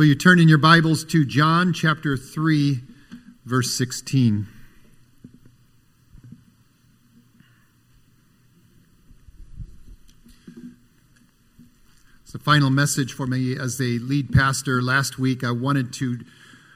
Will 0.00 0.06
you 0.06 0.14
turn 0.14 0.40
in 0.40 0.48
your 0.48 0.56
Bibles 0.56 1.04
to 1.04 1.26
John 1.26 1.74
chapter 1.74 2.16
3, 2.16 2.80
verse 3.44 3.76
16? 3.76 4.48
It's 12.22 12.32
the 12.32 12.38
final 12.38 12.70
message 12.70 13.12
for 13.12 13.26
me 13.26 13.54
as 13.58 13.78
a 13.78 13.98
lead 13.98 14.32
pastor. 14.32 14.80
Last 14.80 15.18
week, 15.18 15.44
I 15.44 15.50
wanted 15.50 15.92
to 15.92 16.20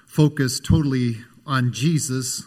focus 0.07 0.61
totally 0.61 1.17
on 1.47 1.73
Jesus, 1.73 2.43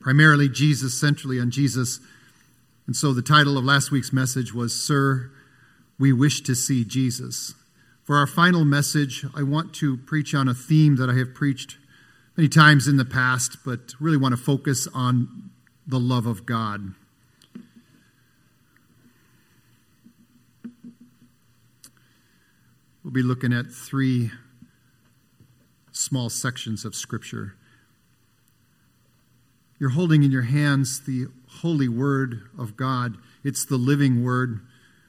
primarily 0.00 0.48
Jesus, 0.48 0.98
centrally 1.00 1.38
on 1.38 1.52
Jesus. 1.52 2.00
And 2.88 2.96
so 2.96 3.12
the 3.12 3.22
title 3.22 3.56
of 3.56 3.64
last 3.64 3.92
week's 3.92 4.12
message 4.12 4.52
was, 4.52 4.74
Sir, 4.74 5.30
We 5.96 6.12
Wish 6.12 6.40
to 6.40 6.56
See 6.56 6.84
Jesus. 6.84 7.54
For 8.06 8.18
our 8.18 8.28
final 8.28 8.64
message, 8.64 9.26
I 9.34 9.42
want 9.42 9.74
to 9.74 9.96
preach 9.96 10.32
on 10.32 10.46
a 10.46 10.54
theme 10.54 10.94
that 10.94 11.10
I 11.10 11.14
have 11.14 11.34
preached 11.34 11.76
many 12.36 12.48
times 12.48 12.86
in 12.86 12.98
the 12.98 13.04
past, 13.04 13.64
but 13.64 13.94
really 13.98 14.16
want 14.16 14.30
to 14.30 14.40
focus 14.40 14.86
on 14.94 15.50
the 15.88 15.98
love 15.98 16.24
of 16.24 16.46
God. 16.46 16.94
We'll 23.02 23.12
be 23.12 23.24
looking 23.24 23.52
at 23.52 23.72
three 23.72 24.30
small 25.90 26.30
sections 26.30 26.84
of 26.84 26.94
Scripture. 26.94 27.56
You're 29.80 29.90
holding 29.90 30.22
in 30.22 30.30
your 30.30 30.42
hands 30.42 31.04
the 31.04 31.26
holy 31.48 31.88
Word 31.88 32.42
of 32.56 32.76
God, 32.76 33.16
it's 33.42 33.64
the 33.64 33.76
living 33.76 34.22
Word 34.22 34.60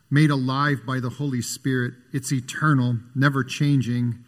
made 0.09 0.29
alive 0.29 0.85
by 0.85 0.99
the 0.99 1.09
Holy 1.09 1.41
Spirit. 1.41 1.93
It's 2.13 2.31
eternal, 2.31 2.97
never 3.15 3.43
changing. 3.43 4.23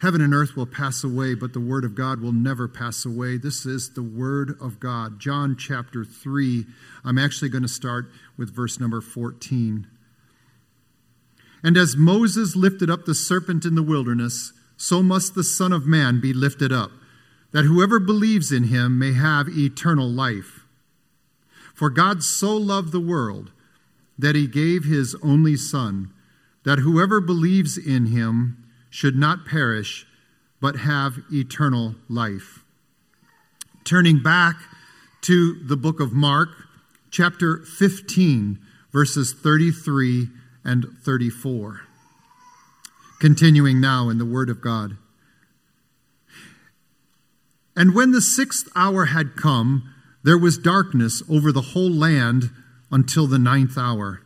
Heaven 0.00 0.20
and 0.20 0.34
earth 0.34 0.54
will 0.56 0.66
pass 0.66 1.02
away, 1.02 1.34
but 1.34 1.52
the 1.54 1.60
Word 1.60 1.84
of 1.84 1.94
God 1.94 2.20
will 2.20 2.32
never 2.32 2.68
pass 2.68 3.06
away. 3.06 3.38
This 3.38 3.64
is 3.64 3.94
the 3.94 4.02
Word 4.02 4.54
of 4.60 4.78
God. 4.78 5.18
John 5.18 5.56
chapter 5.56 6.04
3. 6.04 6.66
I'm 7.04 7.16
actually 7.16 7.48
going 7.48 7.62
to 7.62 7.68
start 7.68 8.10
with 8.36 8.54
verse 8.54 8.78
number 8.78 9.00
14. 9.00 9.86
And 11.62 11.78
as 11.78 11.96
Moses 11.96 12.54
lifted 12.54 12.90
up 12.90 13.06
the 13.06 13.14
serpent 13.14 13.64
in 13.64 13.74
the 13.74 13.82
wilderness, 13.82 14.52
so 14.76 15.02
must 15.02 15.34
the 15.34 15.44
Son 15.44 15.72
of 15.72 15.86
Man 15.86 16.20
be 16.20 16.34
lifted 16.34 16.70
up, 16.70 16.90
that 17.52 17.64
whoever 17.64 17.98
believes 17.98 18.52
in 18.52 18.64
him 18.64 18.98
may 18.98 19.14
have 19.14 19.48
eternal 19.48 20.08
life. 20.10 20.66
For 21.72 21.88
God 21.88 22.22
so 22.22 22.54
loved 22.54 22.92
the 22.92 23.00
world 23.00 23.52
that 24.18 24.34
he 24.34 24.46
gave 24.46 24.84
his 24.84 25.16
only 25.22 25.56
Son, 25.56 26.12
that 26.64 26.80
whoever 26.80 27.20
believes 27.20 27.76
in 27.76 28.06
him 28.06 28.64
should 28.90 29.16
not 29.16 29.44
perish, 29.44 30.06
but 30.60 30.76
have 30.76 31.18
eternal 31.32 31.94
life. 32.08 32.64
Turning 33.84 34.22
back 34.22 34.56
to 35.22 35.54
the 35.64 35.76
book 35.76 36.00
of 36.00 36.12
Mark, 36.12 36.48
chapter 37.10 37.58
15, 37.58 38.58
verses 38.92 39.32
33 39.32 40.28
and 40.64 40.86
34. 41.02 41.82
Continuing 43.20 43.80
now 43.80 44.08
in 44.08 44.18
the 44.18 44.24
Word 44.24 44.48
of 44.48 44.60
God. 44.60 44.96
And 47.76 47.94
when 47.94 48.12
the 48.12 48.20
sixth 48.20 48.68
hour 48.76 49.06
had 49.06 49.36
come, 49.36 49.92
there 50.22 50.38
was 50.38 50.56
darkness 50.56 51.22
over 51.28 51.52
the 51.52 51.60
whole 51.60 51.90
land 51.90 52.50
until 52.90 53.26
the 53.26 53.38
ninth 53.38 53.76
hour. 53.76 54.22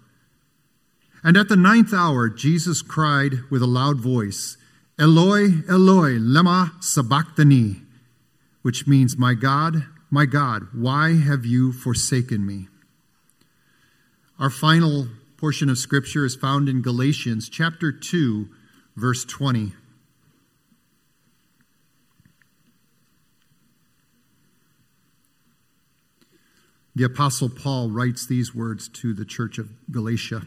And 1.22 1.36
at 1.36 1.48
the 1.48 1.56
ninth 1.56 1.92
hour, 1.92 2.28
Jesus 2.28 2.82
cried 2.82 3.50
with 3.50 3.62
a 3.62 3.66
loud 3.66 4.00
voice, 4.00 4.56
Eloi, 4.98 5.62
Eloi, 5.68 6.18
lema 6.18 6.82
sabachthani, 6.82 7.82
which 8.62 8.86
means, 8.86 9.16
My 9.16 9.34
God, 9.34 9.86
my 10.10 10.26
God, 10.26 10.68
why 10.72 11.14
have 11.14 11.44
you 11.44 11.72
forsaken 11.72 12.46
me? 12.46 12.68
Our 14.38 14.50
final 14.50 15.08
portion 15.36 15.68
of 15.68 15.78
Scripture 15.78 16.24
is 16.24 16.36
found 16.36 16.68
in 16.68 16.82
Galatians 16.82 17.48
chapter 17.48 17.92
2, 17.92 18.48
verse 18.96 19.24
20. 19.24 19.72
The 26.98 27.04
Apostle 27.04 27.48
Paul 27.48 27.90
writes 27.90 28.26
these 28.26 28.56
words 28.56 28.88
to 28.88 29.14
the 29.14 29.24
church 29.24 29.58
of 29.58 29.70
Galatia 29.88 30.42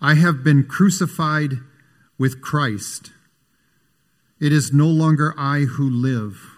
I 0.00 0.14
have 0.14 0.42
been 0.42 0.64
crucified 0.64 1.58
with 2.18 2.42
Christ. 2.42 3.12
It 4.40 4.52
is 4.52 4.72
no 4.72 4.88
longer 4.88 5.36
I 5.38 5.60
who 5.60 5.88
live, 5.88 6.50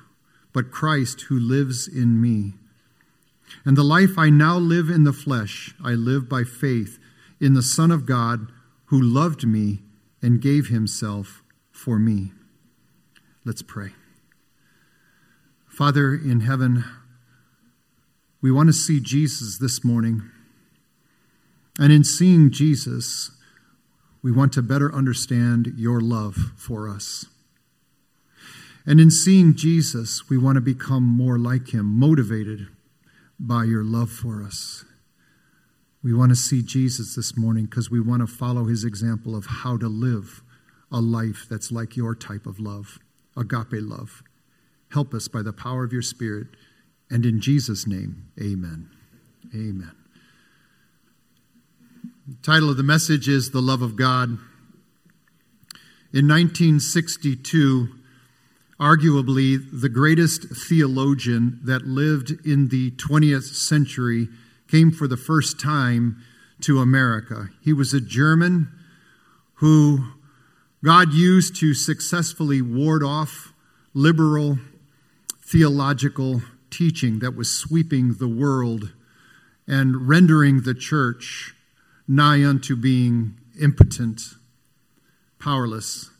but 0.54 0.70
Christ 0.70 1.26
who 1.28 1.38
lives 1.38 1.86
in 1.86 2.18
me. 2.18 2.54
And 3.66 3.76
the 3.76 3.82
life 3.82 4.16
I 4.16 4.30
now 4.30 4.56
live 4.56 4.88
in 4.88 5.04
the 5.04 5.12
flesh, 5.12 5.74
I 5.84 5.90
live 5.90 6.30
by 6.30 6.44
faith 6.44 6.98
in 7.38 7.52
the 7.52 7.62
Son 7.62 7.90
of 7.90 8.06
God 8.06 8.50
who 8.86 8.98
loved 8.98 9.46
me 9.46 9.82
and 10.22 10.40
gave 10.40 10.68
himself 10.68 11.42
for 11.70 11.98
me. 11.98 12.32
Let's 13.44 13.60
pray. 13.60 13.90
Father 15.76 16.14
in 16.14 16.38
heaven, 16.38 16.84
we 18.40 18.52
want 18.52 18.68
to 18.68 18.72
see 18.72 19.00
Jesus 19.00 19.58
this 19.58 19.84
morning. 19.84 20.22
And 21.80 21.92
in 21.92 22.04
seeing 22.04 22.52
Jesus, 22.52 23.32
we 24.22 24.30
want 24.30 24.52
to 24.52 24.62
better 24.62 24.94
understand 24.94 25.72
your 25.76 26.00
love 26.00 26.36
for 26.56 26.88
us. 26.88 27.26
And 28.86 29.00
in 29.00 29.10
seeing 29.10 29.56
Jesus, 29.56 30.30
we 30.30 30.38
want 30.38 30.54
to 30.54 30.60
become 30.60 31.02
more 31.02 31.40
like 31.40 31.74
him, 31.74 31.86
motivated 31.86 32.68
by 33.40 33.64
your 33.64 33.82
love 33.82 34.10
for 34.10 34.44
us. 34.44 34.84
We 36.04 36.14
want 36.14 36.30
to 36.30 36.36
see 36.36 36.62
Jesus 36.62 37.16
this 37.16 37.36
morning 37.36 37.64
because 37.64 37.90
we 37.90 37.98
want 37.98 38.20
to 38.20 38.32
follow 38.32 38.66
his 38.66 38.84
example 38.84 39.34
of 39.34 39.46
how 39.46 39.76
to 39.78 39.88
live 39.88 40.44
a 40.92 41.00
life 41.00 41.46
that's 41.50 41.72
like 41.72 41.96
your 41.96 42.14
type 42.14 42.46
of 42.46 42.60
love, 42.60 43.00
agape 43.36 43.82
love. 43.82 44.22
Help 44.94 45.12
us 45.12 45.26
by 45.26 45.42
the 45.42 45.52
power 45.52 45.82
of 45.82 45.92
your 45.92 46.02
Spirit. 46.02 46.46
And 47.10 47.26
in 47.26 47.40
Jesus' 47.40 47.84
name, 47.84 48.30
amen. 48.40 48.88
Amen. 49.52 49.90
The 52.28 52.36
title 52.42 52.70
of 52.70 52.76
the 52.76 52.84
message 52.84 53.28
is 53.28 53.50
The 53.50 53.60
Love 53.60 53.82
of 53.82 53.96
God. 53.96 54.38
In 56.12 56.28
1962, 56.28 57.88
arguably 58.78 59.58
the 59.72 59.88
greatest 59.88 60.44
theologian 60.68 61.58
that 61.64 61.88
lived 61.88 62.46
in 62.46 62.68
the 62.68 62.92
20th 62.92 63.52
century 63.52 64.28
came 64.70 64.92
for 64.92 65.08
the 65.08 65.16
first 65.16 65.58
time 65.58 66.22
to 66.60 66.78
America. 66.78 67.48
He 67.60 67.72
was 67.72 67.92
a 67.92 68.00
German 68.00 68.68
who 69.54 70.04
God 70.84 71.12
used 71.12 71.56
to 71.56 71.74
successfully 71.74 72.62
ward 72.62 73.02
off 73.02 73.52
liberal 73.92 74.60
theological 75.46 76.42
teaching 76.70 77.20
that 77.20 77.36
was 77.36 77.50
sweeping 77.50 78.14
the 78.14 78.28
world 78.28 78.92
and 79.66 80.08
rendering 80.08 80.62
the 80.62 80.74
church 80.74 81.54
nigh 82.06 82.44
unto 82.44 82.76
being 82.76 83.38
impotent, 83.60 84.20
powerless. 85.38 86.10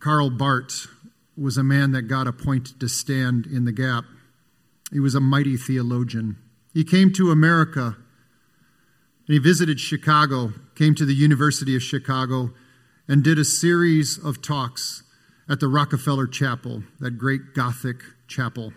Karl 0.00 0.30
Barth 0.30 0.88
was 1.36 1.56
a 1.56 1.64
man 1.64 1.92
that 1.92 2.02
God 2.02 2.26
appointed 2.26 2.80
to 2.80 2.88
stand 2.88 3.46
in 3.46 3.64
the 3.64 3.72
gap. 3.72 4.04
He 4.92 5.00
was 5.00 5.14
a 5.14 5.20
mighty 5.20 5.56
theologian. 5.56 6.36
He 6.72 6.84
came 6.84 7.12
to 7.14 7.30
America 7.30 7.96
and 9.26 9.32
he 9.32 9.38
visited 9.38 9.80
Chicago, 9.80 10.52
came 10.74 10.94
to 10.96 11.06
the 11.06 11.14
University 11.14 11.74
of 11.74 11.82
Chicago, 11.82 12.52
and 13.08 13.22
did 13.22 13.38
a 13.38 13.44
series 13.44 14.18
of 14.18 14.42
talks 14.42 15.02
at 15.48 15.60
the 15.60 15.68
Rockefeller 15.68 16.26
Chapel, 16.26 16.82
that 17.00 17.18
great 17.18 17.54
Gothic 17.54 18.02
chapel. 18.28 18.72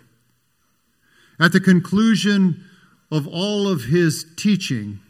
At 1.40 1.52
the 1.52 1.60
conclusion 1.60 2.64
of 3.10 3.26
all 3.26 3.68
of 3.68 3.84
his 3.84 4.26
teaching, 4.36 5.00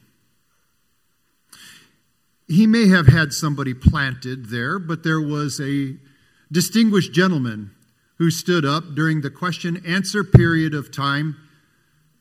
he 2.46 2.66
may 2.66 2.88
have 2.88 3.06
had 3.06 3.32
somebody 3.32 3.74
planted 3.74 4.46
there, 4.46 4.78
but 4.78 5.02
there 5.02 5.20
was 5.20 5.60
a 5.60 5.96
distinguished 6.50 7.12
gentleman 7.12 7.72
who 8.16 8.30
stood 8.30 8.64
up 8.64 8.94
during 8.94 9.20
the 9.20 9.30
question 9.30 9.82
answer 9.86 10.24
period 10.24 10.74
of 10.74 10.90
time, 10.90 11.36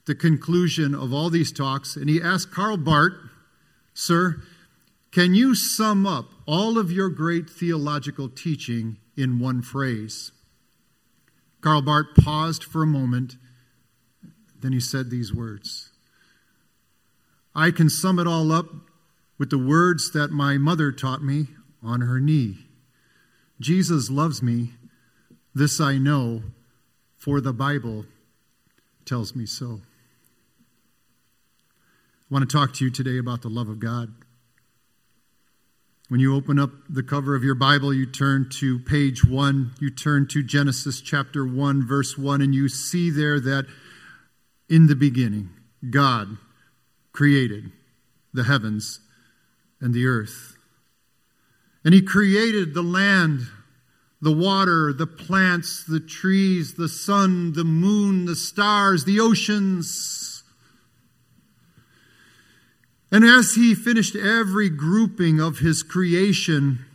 the 0.06 0.16
conclusion 0.16 0.94
of 0.94 1.14
all 1.14 1.30
these 1.30 1.52
talks, 1.52 1.96
and 1.96 2.10
he 2.10 2.22
asked 2.22 2.52
Karl 2.52 2.78
Barth, 2.78 3.14
Sir, 3.94 4.42
can 5.12 5.34
you 5.34 5.56
sum 5.56 6.06
up 6.06 6.30
all 6.46 6.78
of 6.78 6.92
your 6.92 7.10
great 7.10 7.50
theological 7.50 8.30
teaching 8.30 8.98
in 9.16 9.40
one 9.40 9.62
phrase? 9.62 10.32
Karl 11.68 11.82
Barth 11.82 12.16
paused 12.16 12.64
for 12.64 12.82
a 12.82 12.88
moment, 12.88 13.36
then 14.62 14.72
he 14.72 14.80
said 14.80 15.10
these 15.10 15.34
words 15.34 15.90
I 17.54 17.72
can 17.72 17.90
sum 17.90 18.20
it 18.20 18.26
all 18.26 18.54
up 18.54 18.68
with 19.38 19.50
the 19.50 19.58
words 19.58 20.14
that 20.14 20.32
my 20.32 20.58
mother 20.58 20.94
taught 20.94 21.22
me 21.22 21.48
on 21.84 22.00
her 22.00 22.22
knee 22.22 22.60
Jesus 23.60 24.10
loves 24.10 24.42
me, 24.42 24.76
this 25.54 25.82
I 25.82 25.98
know, 25.98 26.44
for 27.18 27.42
the 27.42 27.52
Bible 27.52 28.06
tells 29.04 29.36
me 29.36 29.46
so. 29.46 29.82
I 31.60 32.34
want 32.34 32.50
to 32.50 32.58
talk 32.58 32.76
to 32.76 32.86
you 32.86 32.92
today 32.92 33.18
about 33.18 33.42
the 33.42 33.50
love 33.50 33.68
of 33.68 33.80
God. 33.80 34.14
When 36.10 36.22
you 36.22 36.34
open 36.36 36.58
up 36.58 36.72
the 36.90 37.04
cover 37.04 37.36
of 37.36 37.44
your 37.44 37.56
Bible, 37.56 37.94
you 37.94 38.06
turn 38.06 38.48
to 38.60 38.80
page 38.80 39.26
one, 39.26 39.72
you 39.82 39.90
turn 39.90 40.26
to 40.30 40.42
Genesis 40.42 41.02
chapter 41.02 41.46
1, 41.46 41.86
verse 41.86 42.18
1, 42.18 42.42
and 42.42 42.56
you 42.56 42.70
see 42.70 43.10
there 43.10 43.42
that 43.42 43.66
in 44.70 44.88
the 44.88 44.96
beginning, 44.96 45.50
God 45.90 46.38
created 47.12 47.74
the 48.34 48.46
heavens 48.46 49.02
and 49.82 49.94
the 49.94 50.06
earth. 50.06 50.56
And 51.84 51.94
He 51.94 52.02
created 52.02 52.74
the 52.74 52.82
land, 52.82 53.42
the 54.22 54.32
water, 54.32 54.94
the 54.94 55.08
plants, 55.08 55.84
the 55.84 56.00
trees, 56.00 56.76
the 56.76 56.88
sun, 56.88 57.52
the 57.52 57.66
moon, 57.66 58.24
the 58.24 58.36
stars, 58.38 59.04
the 59.04 59.20
oceans. 59.20 60.37
And 63.12 63.24
as 63.24 63.56
He 63.56 63.74
finished 63.74 64.16
every 64.16 64.70
grouping 64.70 65.40
of 65.40 65.60
His 65.60 65.84
creation, 65.84 66.86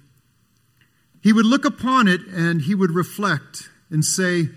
He 1.23 1.32
would 1.32 1.47
look 1.47 1.64
upon 1.64 2.09
it 2.09 2.20
and 2.26 2.62
He 2.62 2.75
would 2.75 2.91
reflect 2.91 3.70
and 3.91 4.05
say, 4.05 4.49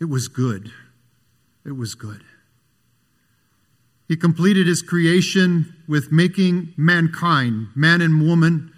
It 0.00 0.06
was 0.06 0.28
good. 0.28 0.72
It 1.64 1.76
was 1.76 1.94
good. 1.94 2.22
He 4.08 4.16
completed 4.16 4.66
his 4.66 4.82
creation 4.82 5.74
with 5.88 6.12
making 6.12 6.74
mankind, 6.76 7.68
man 7.74 8.00
and 8.00 8.26
woman, 8.26 8.72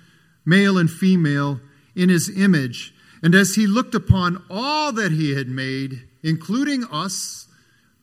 male 0.44 0.79
and 0.79 0.91
female, 0.91 1.61
in 1.97 2.08
his 2.08 2.29
image. 2.29 2.94
And 3.23 3.35
as 3.35 3.56
he 3.56 3.67
looked 3.67 3.94
upon 3.94 4.43
all 4.49 4.93
that 4.93 5.12
he 5.12 5.35
had 5.35 5.49
made, 5.49 6.03
including 6.23 6.85
us, 6.93 7.49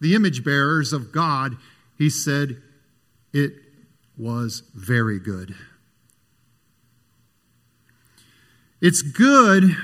the 0.01 0.15
image 0.15 0.43
bearers 0.43 0.91
of 0.91 1.13
God, 1.13 1.55
he 1.97 2.09
said, 2.09 2.61
It 3.31 3.53
was 4.17 4.63
very 4.73 5.19
good. 5.19 5.55
It's 8.81 9.01
good, 9.01 9.77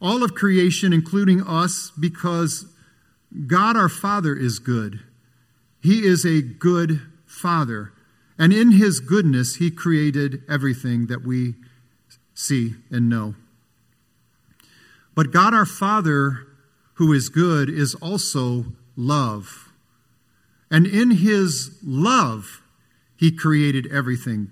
all 0.00 0.22
of 0.22 0.34
creation, 0.34 0.92
including 0.92 1.42
us, 1.42 1.90
because 1.98 2.66
God 3.46 3.76
our 3.76 3.88
Father 3.88 4.36
is 4.36 4.58
good. 4.58 5.00
He 5.80 6.06
is 6.06 6.24
a 6.24 6.42
good 6.42 7.00
Father. 7.24 7.92
And 8.38 8.52
in 8.52 8.72
His 8.72 9.00
goodness, 9.00 9.56
He 9.56 9.70
created 9.70 10.42
everything 10.48 11.06
that 11.06 11.24
we 11.24 11.54
see 12.34 12.74
and 12.90 13.08
know. 13.08 13.34
But 15.14 15.32
God 15.32 15.54
our 15.54 15.66
Father, 15.66 16.46
who 16.94 17.12
is 17.12 17.28
good, 17.28 17.68
is 17.68 17.94
also 17.96 18.66
love. 18.96 19.72
And 20.70 20.86
in 20.86 21.10
His 21.10 21.78
love, 21.82 22.61
He 23.22 23.30
created 23.30 23.86
everything. 23.92 24.50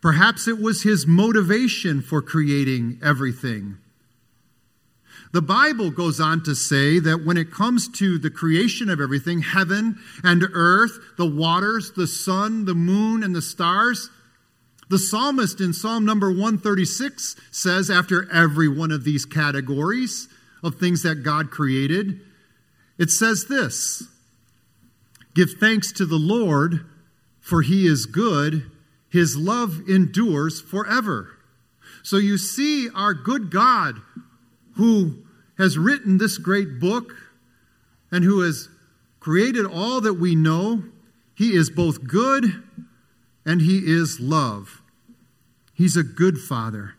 Perhaps 0.00 0.46
it 0.46 0.60
was 0.60 0.84
His 0.84 1.04
motivation 1.04 2.00
for 2.00 2.22
creating 2.22 3.00
everything. 3.02 3.78
The 5.32 5.42
Bible 5.42 5.90
goes 5.90 6.20
on 6.20 6.44
to 6.44 6.54
say 6.54 7.00
that 7.00 7.24
when 7.24 7.36
it 7.36 7.50
comes 7.50 7.88
to 7.98 8.18
the 8.18 8.30
creation 8.30 8.88
of 8.88 9.00
everything, 9.00 9.42
heaven 9.42 9.98
and 10.22 10.44
earth, 10.52 10.96
the 11.18 11.26
waters, 11.26 11.90
the 11.96 12.06
sun, 12.06 12.66
the 12.66 12.74
moon, 12.76 13.24
and 13.24 13.34
the 13.34 13.42
stars, 13.42 14.10
the 14.88 14.98
psalmist 15.00 15.60
in 15.60 15.72
Psalm 15.72 16.04
number 16.04 16.28
136 16.28 17.34
says, 17.50 17.90
after 17.90 18.30
every 18.32 18.68
one 18.68 18.92
of 18.92 19.02
these 19.02 19.24
categories 19.24 20.28
of 20.62 20.76
things 20.76 21.02
that 21.02 21.24
God 21.24 21.50
created, 21.50 22.20
it 22.96 23.10
says 23.10 23.46
this 23.46 24.04
Give 25.34 25.50
thanks 25.58 25.90
to 25.94 26.06
the 26.06 26.14
Lord, 26.14 26.86
for 27.44 27.60
he 27.60 27.86
is 27.86 28.06
good, 28.06 28.70
his 29.10 29.36
love 29.36 29.82
endures 29.86 30.62
forever. 30.62 31.36
So 32.02 32.16
you 32.16 32.38
see, 32.38 32.88
our 32.94 33.12
good 33.12 33.50
God, 33.50 33.96
who 34.76 35.18
has 35.58 35.76
written 35.76 36.16
this 36.16 36.38
great 36.38 36.80
book 36.80 37.12
and 38.10 38.24
who 38.24 38.40
has 38.40 38.70
created 39.20 39.66
all 39.66 40.00
that 40.00 40.14
we 40.14 40.34
know, 40.34 40.84
he 41.34 41.54
is 41.54 41.68
both 41.68 42.04
good 42.04 42.62
and 43.44 43.60
he 43.60 43.76
is 43.84 44.18
love. 44.18 44.80
He's 45.74 45.98
a 45.98 46.02
good 46.02 46.38
father, 46.38 46.94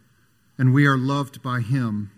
and 0.60 0.76
we 0.76 0.86
are 0.86 0.98
loved 0.98 1.42
by 1.42 1.62
him. 1.62 2.12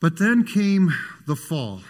But 0.00 0.18
then 0.18 0.42
came 0.42 0.92
the 1.24 1.36
fall. 1.36 1.82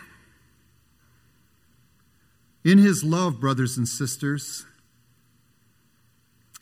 In 2.66 2.78
his 2.78 3.04
love, 3.04 3.38
brothers 3.38 3.76
and 3.76 3.86
sisters, 3.86 4.66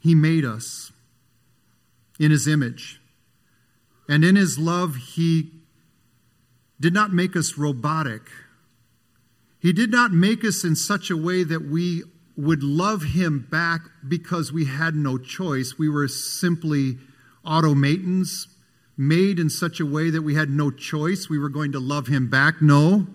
he 0.00 0.14
made 0.14 0.44
us 0.44 0.92
in 2.20 2.30
his 2.30 2.46
image. 2.46 3.00
And 4.06 4.22
in 4.22 4.36
his 4.36 4.58
love, 4.58 4.96
he 4.96 5.50
did 6.78 6.92
not 6.92 7.14
make 7.14 7.34
us 7.34 7.56
robotic. 7.56 8.20
He 9.58 9.72
did 9.72 9.90
not 9.90 10.12
make 10.12 10.44
us 10.44 10.62
in 10.62 10.76
such 10.76 11.08
a 11.08 11.16
way 11.16 11.42
that 11.42 11.64
we 11.70 12.02
would 12.36 12.62
love 12.62 13.02
him 13.02 13.48
back 13.50 13.80
because 14.06 14.52
we 14.52 14.66
had 14.66 14.94
no 14.94 15.16
choice. 15.16 15.78
We 15.78 15.88
were 15.88 16.08
simply 16.08 16.98
automatons 17.46 18.48
made 18.94 19.38
in 19.38 19.48
such 19.48 19.80
a 19.80 19.86
way 19.86 20.10
that 20.10 20.20
we 20.20 20.34
had 20.34 20.50
no 20.50 20.70
choice. 20.70 21.30
We 21.30 21.38
were 21.38 21.48
going 21.48 21.72
to 21.72 21.80
love 21.80 22.08
him 22.08 22.28
back. 22.28 22.60
No. 22.60 23.06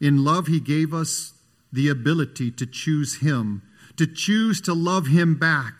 In 0.00 0.24
love, 0.24 0.46
he 0.46 0.60
gave 0.60 0.94
us 0.94 1.34
the 1.72 1.88
ability 1.88 2.50
to 2.52 2.66
choose 2.66 3.16
him, 3.16 3.62
to 3.96 4.06
choose 4.06 4.60
to 4.62 4.74
love 4.74 5.08
him 5.08 5.36
back 5.36 5.74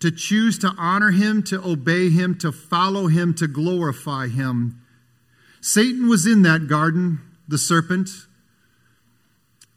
to 0.00 0.10
choose 0.10 0.58
to 0.58 0.72
honor 0.78 1.10
him, 1.10 1.42
to 1.44 1.62
obey 1.64 2.10
him, 2.10 2.36
to 2.38 2.52
follow 2.52 3.06
him, 3.06 3.34
to 3.34 3.46
glorify 3.46 4.28
him. 4.28 4.80
Satan 5.60 6.08
was 6.08 6.26
in 6.26 6.42
that 6.42 6.68
garden, 6.68 7.20
the 7.48 7.58
serpent, 7.58 8.10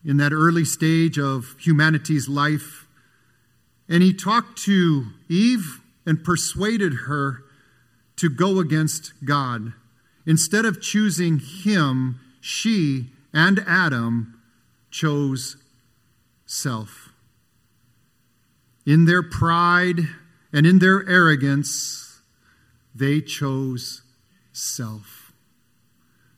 in 0.05 0.17
that 0.17 0.33
early 0.33 0.65
stage 0.65 1.17
of 1.17 1.55
humanity's 1.59 2.27
life. 2.27 2.85
And 3.87 4.03
he 4.03 4.13
talked 4.13 4.61
to 4.63 5.07
Eve 5.29 5.81
and 6.05 6.23
persuaded 6.23 6.93
her 7.07 7.43
to 8.17 8.29
go 8.29 8.59
against 8.59 9.13
God. 9.23 9.73
Instead 10.25 10.65
of 10.65 10.81
choosing 10.81 11.39
him, 11.39 12.19
she 12.41 13.07
and 13.33 13.63
Adam 13.67 14.41
chose 14.91 15.57
self. 16.45 17.09
In 18.85 19.05
their 19.05 19.21
pride 19.21 19.99
and 20.51 20.65
in 20.65 20.79
their 20.79 21.07
arrogance, 21.07 22.21
they 22.95 23.21
chose 23.21 24.01
self. 24.51 25.31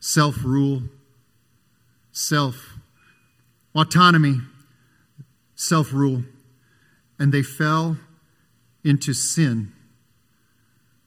Self 0.00 0.44
rule, 0.44 0.82
self 2.10 2.76
autonomy, 3.74 4.40
self 5.54 5.92
rule. 5.92 6.24
And 7.18 7.32
they 7.32 7.42
fell 7.42 7.98
into 8.84 9.14
sin 9.14 9.72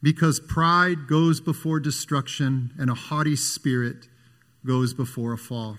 because 0.01 0.39
pride 0.39 1.08
goes 1.08 1.42
before 1.42 1.80
destruction 1.80 2.72
and 2.80 2.89
a 2.89 2.94
haughty 2.94 3.36
spirit 3.36 4.08
goes 4.65 4.93
before 4.93 5.34
a 5.34 5.38
fall. 5.38 5.77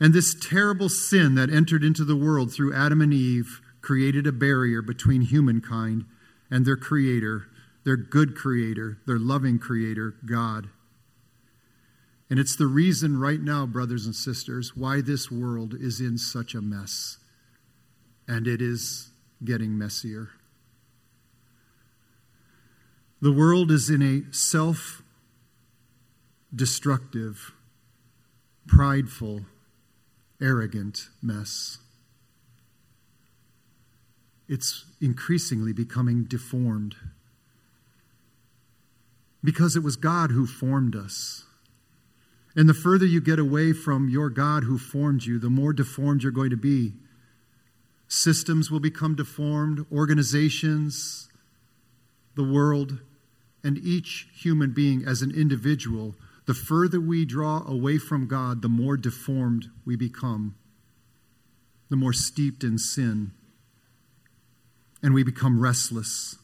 And 0.00 0.14
this 0.14 0.34
terrible 0.34 0.88
sin 0.88 1.34
that 1.34 1.50
entered 1.50 1.82
into 1.82 2.04
the 2.04 2.16
world 2.16 2.52
through 2.52 2.74
Adam 2.74 3.00
and 3.00 3.12
Eve 3.12 3.60
created 3.80 4.26
a 4.26 4.32
barrier 4.32 4.82
between 4.82 5.22
humankind 5.22 6.04
and 6.50 6.64
their 6.64 6.76
creator, 6.76 7.46
their 7.84 7.96
good 7.96 8.36
creator, 8.36 8.98
their 9.06 9.18
loving 9.18 9.58
creator, 9.58 10.14
God. 10.24 10.68
And 12.30 12.38
it's 12.38 12.56
the 12.56 12.66
reason 12.66 13.18
right 13.18 13.40
now, 13.40 13.66
brothers 13.66 14.04
and 14.04 14.14
sisters, 14.14 14.76
why 14.76 15.00
this 15.00 15.30
world 15.30 15.74
is 15.74 16.00
in 16.00 16.18
such 16.18 16.54
a 16.54 16.60
mess. 16.60 17.18
And 18.26 18.46
it 18.46 18.60
is 18.60 19.10
getting 19.42 19.78
messier. 19.78 20.28
The 23.20 23.32
world 23.32 23.70
is 23.70 23.88
in 23.88 24.02
a 24.02 24.32
self 24.32 25.02
destructive, 26.54 27.52
prideful, 28.66 29.42
arrogant 30.40 31.08
mess 31.22 31.78
it's 34.48 34.86
increasingly 35.00 35.72
becoming 35.72 36.24
deformed. 36.24 36.96
Because 39.44 39.76
it 39.76 39.82
was 39.82 39.96
God 39.96 40.30
who 40.30 40.46
formed 40.46 40.96
us. 40.96 41.44
And 42.56 42.68
the 42.68 42.74
further 42.74 43.04
you 43.04 43.20
get 43.20 43.38
away 43.38 43.72
from 43.72 44.08
your 44.08 44.30
God 44.30 44.64
who 44.64 44.78
formed 44.78 45.24
you, 45.24 45.38
the 45.38 45.50
more 45.50 45.72
deformed 45.72 46.22
you're 46.22 46.32
going 46.32 46.50
to 46.50 46.56
be. 46.56 46.94
systems 48.10 48.70
will 48.70 48.80
become 48.80 49.14
deformed, 49.14 49.84
organizations, 49.92 51.28
the 52.36 52.42
world, 52.42 53.00
and 53.62 53.76
each 53.76 54.28
human 54.32 54.72
being 54.72 55.04
as 55.04 55.20
an 55.20 55.30
individual. 55.30 56.14
The 56.48 56.54
further 56.54 56.98
we 56.98 57.26
draw 57.26 57.62
away 57.68 57.98
from 57.98 58.26
God, 58.26 58.62
the 58.62 58.70
more 58.70 58.96
deformed 58.96 59.66
we 59.84 59.96
become, 59.96 60.56
the 61.90 61.96
more 61.96 62.14
steeped 62.14 62.64
in 62.64 62.78
sin, 62.78 63.32
and 65.02 65.12
we 65.12 65.22
become 65.22 65.60
restless. 65.60 66.36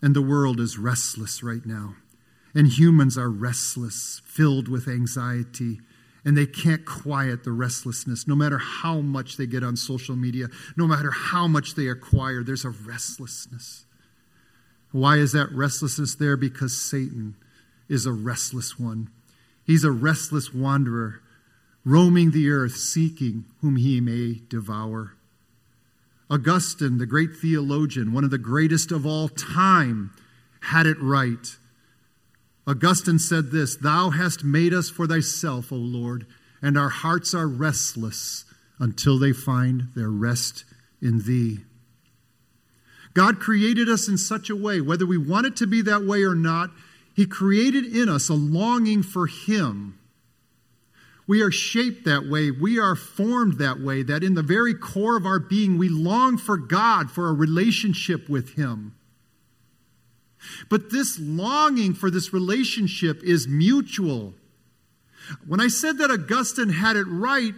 And 0.00 0.16
the 0.16 0.22
world 0.22 0.58
is 0.58 0.78
restless 0.78 1.42
right 1.42 1.66
now. 1.66 1.96
And 2.54 2.66
humans 2.66 3.18
are 3.18 3.28
restless, 3.28 4.22
filled 4.24 4.68
with 4.68 4.88
anxiety, 4.88 5.80
and 6.24 6.34
they 6.34 6.46
can't 6.46 6.86
quiet 6.86 7.44
the 7.44 7.52
restlessness. 7.52 8.26
No 8.26 8.34
matter 8.34 8.56
how 8.56 9.02
much 9.02 9.36
they 9.36 9.46
get 9.46 9.62
on 9.62 9.76
social 9.76 10.16
media, 10.16 10.46
no 10.78 10.86
matter 10.86 11.10
how 11.10 11.46
much 11.46 11.74
they 11.74 11.88
acquire, 11.88 12.42
there's 12.42 12.64
a 12.64 12.70
restlessness. 12.70 13.84
Why 14.92 15.18
is 15.18 15.32
that 15.32 15.52
restlessness 15.52 16.14
there? 16.14 16.38
Because 16.38 16.74
Satan 16.74 17.36
is 17.90 18.06
a 18.06 18.12
restless 18.12 18.78
one. 18.78 19.10
He's 19.66 19.84
a 19.84 19.90
restless 19.90 20.54
wanderer, 20.54 21.20
roaming 21.84 22.30
the 22.30 22.48
earth, 22.48 22.76
seeking 22.76 23.44
whom 23.60 23.76
he 23.76 24.00
may 24.00 24.40
devour. 24.48 25.16
Augustine, 26.30 26.98
the 26.98 27.06
great 27.06 27.34
theologian, 27.34 28.12
one 28.12 28.24
of 28.24 28.30
the 28.30 28.38
greatest 28.38 28.92
of 28.92 29.04
all 29.04 29.28
time, 29.28 30.12
had 30.60 30.86
it 30.86 30.96
right. 31.00 31.56
Augustine 32.66 33.18
said 33.18 33.50
this 33.50 33.76
Thou 33.76 34.10
hast 34.10 34.44
made 34.44 34.72
us 34.72 34.88
for 34.88 35.06
thyself, 35.06 35.72
O 35.72 35.76
Lord, 35.76 36.26
and 36.62 36.78
our 36.78 36.90
hearts 36.90 37.34
are 37.34 37.48
restless 37.48 38.44
until 38.78 39.18
they 39.18 39.32
find 39.32 39.88
their 39.96 40.10
rest 40.10 40.64
in 41.02 41.22
thee. 41.22 41.58
God 43.12 43.40
created 43.40 43.88
us 43.88 44.06
in 44.08 44.16
such 44.16 44.48
a 44.50 44.56
way, 44.56 44.80
whether 44.80 45.04
we 45.04 45.18
want 45.18 45.46
it 45.46 45.56
to 45.56 45.66
be 45.66 45.82
that 45.82 46.04
way 46.04 46.22
or 46.22 46.36
not, 46.36 46.70
He 47.20 47.26
created 47.26 47.84
in 47.84 48.08
us 48.08 48.30
a 48.30 48.34
longing 48.34 49.02
for 49.02 49.26
Him. 49.26 49.98
We 51.26 51.42
are 51.42 51.50
shaped 51.50 52.06
that 52.06 52.26
way. 52.26 52.50
We 52.50 52.78
are 52.78 52.96
formed 52.96 53.58
that 53.58 53.78
way, 53.78 54.02
that 54.04 54.24
in 54.24 54.32
the 54.32 54.42
very 54.42 54.72
core 54.72 55.18
of 55.18 55.26
our 55.26 55.38
being, 55.38 55.76
we 55.76 55.90
long 55.90 56.38
for 56.38 56.56
God, 56.56 57.10
for 57.10 57.28
a 57.28 57.34
relationship 57.34 58.30
with 58.30 58.54
Him. 58.54 58.94
But 60.70 60.90
this 60.90 61.18
longing 61.20 61.92
for 61.92 62.10
this 62.10 62.32
relationship 62.32 63.22
is 63.22 63.46
mutual. 63.46 64.32
When 65.46 65.60
I 65.60 65.68
said 65.68 65.98
that 65.98 66.10
Augustine 66.10 66.70
had 66.70 66.96
it 66.96 67.04
right, 67.04 67.52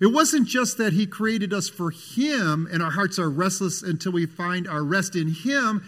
it 0.00 0.08
wasn't 0.08 0.48
just 0.48 0.78
that 0.78 0.94
he 0.94 1.06
created 1.06 1.52
us 1.52 1.68
for 1.68 1.92
him 1.92 2.66
and 2.72 2.82
our 2.82 2.90
hearts 2.90 3.20
are 3.20 3.30
restless 3.30 3.82
until 3.82 4.10
we 4.10 4.26
find 4.26 4.66
our 4.66 4.82
rest 4.82 5.14
in 5.14 5.28
him. 5.28 5.84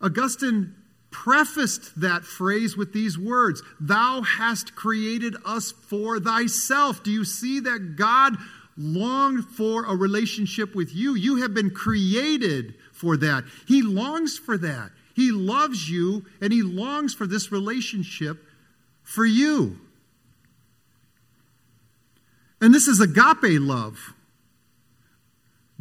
Augustine 0.00 0.76
prefaced 1.12 2.00
that 2.00 2.24
phrase 2.24 2.76
with 2.76 2.92
these 2.92 3.18
words 3.18 3.62
Thou 3.78 4.22
hast 4.22 4.74
created 4.74 5.36
us 5.44 5.70
for 5.70 6.18
thyself. 6.18 7.02
Do 7.02 7.10
you 7.10 7.24
see 7.24 7.60
that 7.60 7.96
God 7.96 8.36
longed 8.76 9.44
for 9.44 9.84
a 9.84 9.94
relationship 9.94 10.74
with 10.74 10.94
you? 10.94 11.14
You 11.14 11.42
have 11.42 11.54
been 11.54 11.70
created 11.70 12.74
for 12.92 13.16
that. 13.18 13.44
He 13.68 13.82
longs 13.82 14.38
for 14.38 14.56
that. 14.58 14.90
He 15.14 15.30
loves 15.30 15.90
you 15.90 16.24
and 16.40 16.52
he 16.52 16.62
longs 16.62 17.14
for 17.14 17.26
this 17.26 17.52
relationship 17.52 18.44
for 19.02 19.26
you. 19.26 19.78
And 22.60 22.72
this 22.72 22.86
is 22.86 23.00
agape 23.00 23.60
love. 23.60 24.14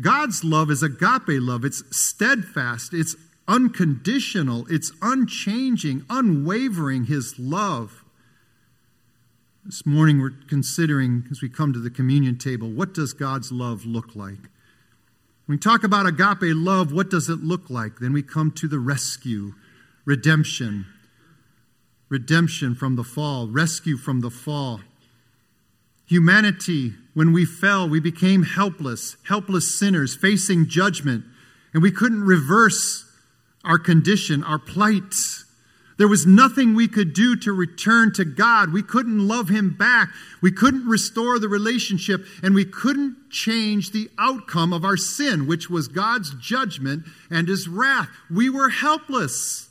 God's 0.01 0.43
love 0.43 0.71
is 0.71 0.81
agape 0.81 1.21
love. 1.27 1.63
It's 1.63 1.83
steadfast, 1.95 2.93
it's 2.93 3.15
unconditional, 3.47 4.65
it's 4.69 4.91
unchanging, 5.01 6.05
unwavering, 6.09 7.05
His 7.05 7.37
love. 7.37 8.03
This 9.65 9.85
morning 9.85 10.19
we're 10.19 10.33
considering, 10.47 11.27
as 11.29 11.41
we 11.41 11.49
come 11.49 11.71
to 11.73 11.79
the 11.79 11.89
communion 11.89 12.37
table, 12.37 12.69
what 12.69 12.93
does 12.93 13.13
God's 13.13 13.51
love 13.51 13.85
look 13.85 14.15
like? 14.15 14.39
When 15.45 15.55
we 15.55 15.57
talk 15.57 15.83
about 15.83 16.05
agape 16.05 16.55
love, 16.55 16.91
what 16.91 17.09
does 17.09 17.29
it 17.29 17.43
look 17.43 17.69
like? 17.69 17.99
Then 17.99 18.13
we 18.13 18.23
come 18.23 18.51
to 18.53 18.67
the 18.67 18.79
rescue, 18.79 19.53
redemption. 20.05 20.85
Redemption 22.09 22.73
from 22.75 22.95
the 22.95 23.03
fall, 23.03 23.47
rescue 23.47 23.97
from 23.97 24.21
the 24.21 24.29
fall. 24.29 24.81
Humanity, 26.07 26.93
when 27.13 27.31
we 27.31 27.45
fell, 27.45 27.87
we 27.87 27.99
became 27.99 28.43
helpless, 28.43 29.15
helpless 29.27 29.77
sinners 29.77 30.15
facing 30.15 30.67
judgment, 30.67 31.23
and 31.73 31.81
we 31.81 31.91
couldn't 31.91 32.23
reverse 32.23 33.05
our 33.63 33.77
condition, 33.77 34.43
our 34.43 34.59
plight. 34.59 35.13
There 35.97 36.07
was 36.07 36.25
nothing 36.25 36.73
we 36.73 36.87
could 36.87 37.13
do 37.13 37.35
to 37.37 37.53
return 37.53 38.11
to 38.13 38.25
God. 38.25 38.73
We 38.73 38.81
couldn't 38.81 39.27
love 39.27 39.49
Him 39.49 39.75
back. 39.77 40.09
We 40.41 40.51
couldn't 40.51 40.87
restore 40.87 41.37
the 41.37 41.47
relationship, 41.47 42.25
and 42.41 42.55
we 42.55 42.65
couldn't 42.65 43.29
change 43.29 43.91
the 43.91 44.09
outcome 44.17 44.73
of 44.73 44.83
our 44.83 44.97
sin, 44.97 45.45
which 45.45 45.69
was 45.69 45.87
God's 45.87 46.33
judgment 46.35 47.05
and 47.29 47.47
His 47.47 47.67
wrath. 47.67 48.09
We 48.31 48.49
were 48.49 48.69
helpless. 48.69 49.69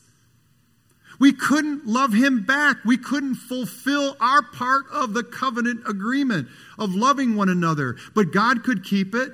We 1.19 1.33
couldn't 1.33 1.87
love 1.87 2.13
Him 2.13 2.45
back. 2.45 2.77
We 2.85 2.97
couldn't 2.97 3.35
fulfill 3.35 4.17
our 4.21 4.43
part 4.43 4.85
of 4.93 5.15
the 5.15 5.25
covenant 5.25 5.81
agreement 5.89 6.47
of 6.79 6.95
loving 6.95 7.35
one 7.35 7.49
another. 7.49 7.97
But 8.15 8.33
God 8.33 8.63
could 8.63 8.85
keep 8.85 9.17
it. 9.17 9.33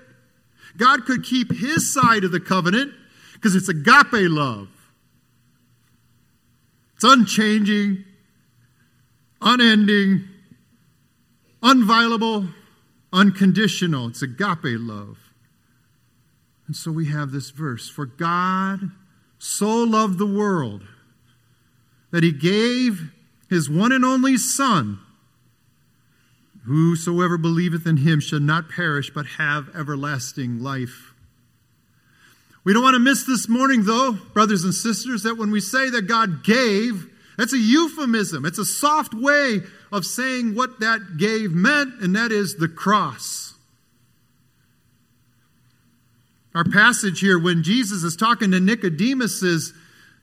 God 0.78 1.04
could 1.04 1.24
keep 1.24 1.52
His 1.52 1.92
side 1.92 2.24
of 2.24 2.32
the 2.32 2.40
covenant 2.40 2.94
because 3.36 3.54
it's 3.54 3.68
agape 3.68 4.30
love. 4.30 4.68
It's 6.94 7.04
unchanging, 7.04 8.04
unending, 9.40 10.24
unviolable, 11.62 12.52
unconditional. 13.12 14.08
It's 14.08 14.22
agape 14.22 14.78
love. 14.80 15.18
And 16.66 16.74
so 16.74 16.90
we 16.90 17.06
have 17.06 17.30
this 17.30 17.50
verse 17.50 17.88
For 17.88 18.06
God 18.06 18.90
so 19.38 19.68
loved 19.68 20.18
the 20.18 20.26
world 20.26 20.82
that 22.10 22.22
he 22.22 22.32
gave 22.32 23.12
his 23.50 23.68
one 23.68 23.92
and 23.92 24.04
only 24.04 24.36
Son. 24.36 24.98
Whosoever 26.64 27.38
believeth 27.38 27.86
in 27.86 27.98
him 27.98 28.18
shall 28.18 28.40
not 28.40 28.68
perish, 28.68 29.10
but 29.10 29.26
have 29.38 29.68
everlasting 29.76 30.60
life. 30.60 31.12
We 32.66 32.72
don't 32.72 32.82
want 32.82 32.94
to 32.94 33.00
miss 33.00 33.22
this 33.22 33.48
morning, 33.48 33.84
though, 33.84 34.14
brothers 34.34 34.64
and 34.64 34.74
sisters, 34.74 35.22
that 35.22 35.38
when 35.38 35.52
we 35.52 35.60
say 35.60 35.88
that 35.88 36.08
God 36.08 36.42
gave, 36.42 37.06
that's 37.38 37.52
a 37.52 37.58
euphemism. 37.58 38.44
It's 38.44 38.58
a 38.58 38.64
soft 38.64 39.14
way 39.14 39.60
of 39.92 40.04
saying 40.04 40.56
what 40.56 40.80
that 40.80 41.16
gave 41.16 41.52
meant, 41.52 42.02
and 42.02 42.16
that 42.16 42.32
is 42.32 42.56
the 42.56 42.66
cross. 42.66 43.54
Our 46.56 46.64
passage 46.64 47.20
here, 47.20 47.38
when 47.38 47.62
Jesus 47.62 48.02
is 48.02 48.16
talking 48.16 48.50
to 48.50 48.58
Nicodemus, 48.58 49.44
is, 49.44 49.72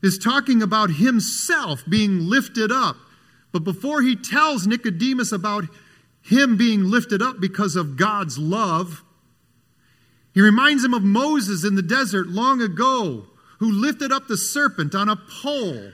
is 0.01 0.17
talking 0.17 0.61
about 0.61 0.89
himself 0.89 1.81
being 1.87 2.27
lifted 2.27 2.73
up. 2.73 2.97
But 3.53 3.63
before 3.63 4.01
he 4.01 4.17
tells 4.17 4.67
Nicodemus 4.67 5.31
about 5.31 5.63
him 6.21 6.57
being 6.57 6.83
lifted 6.83 7.21
up 7.21 7.39
because 7.39 7.77
of 7.77 7.95
God's 7.95 8.37
love, 8.37 9.01
he 10.33 10.41
reminds 10.41 10.83
him 10.83 10.93
of 10.93 11.03
Moses 11.03 11.63
in 11.63 11.75
the 11.75 11.81
desert 11.81 12.27
long 12.27 12.61
ago, 12.61 13.27
who 13.59 13.71
lifted 13.71 14.11
up 14.11 14.27
the 14.27 14.37
serpent 14.37 14.95
on 14.95 15.09
a 15.09 15.15
pole. 15.15 15.91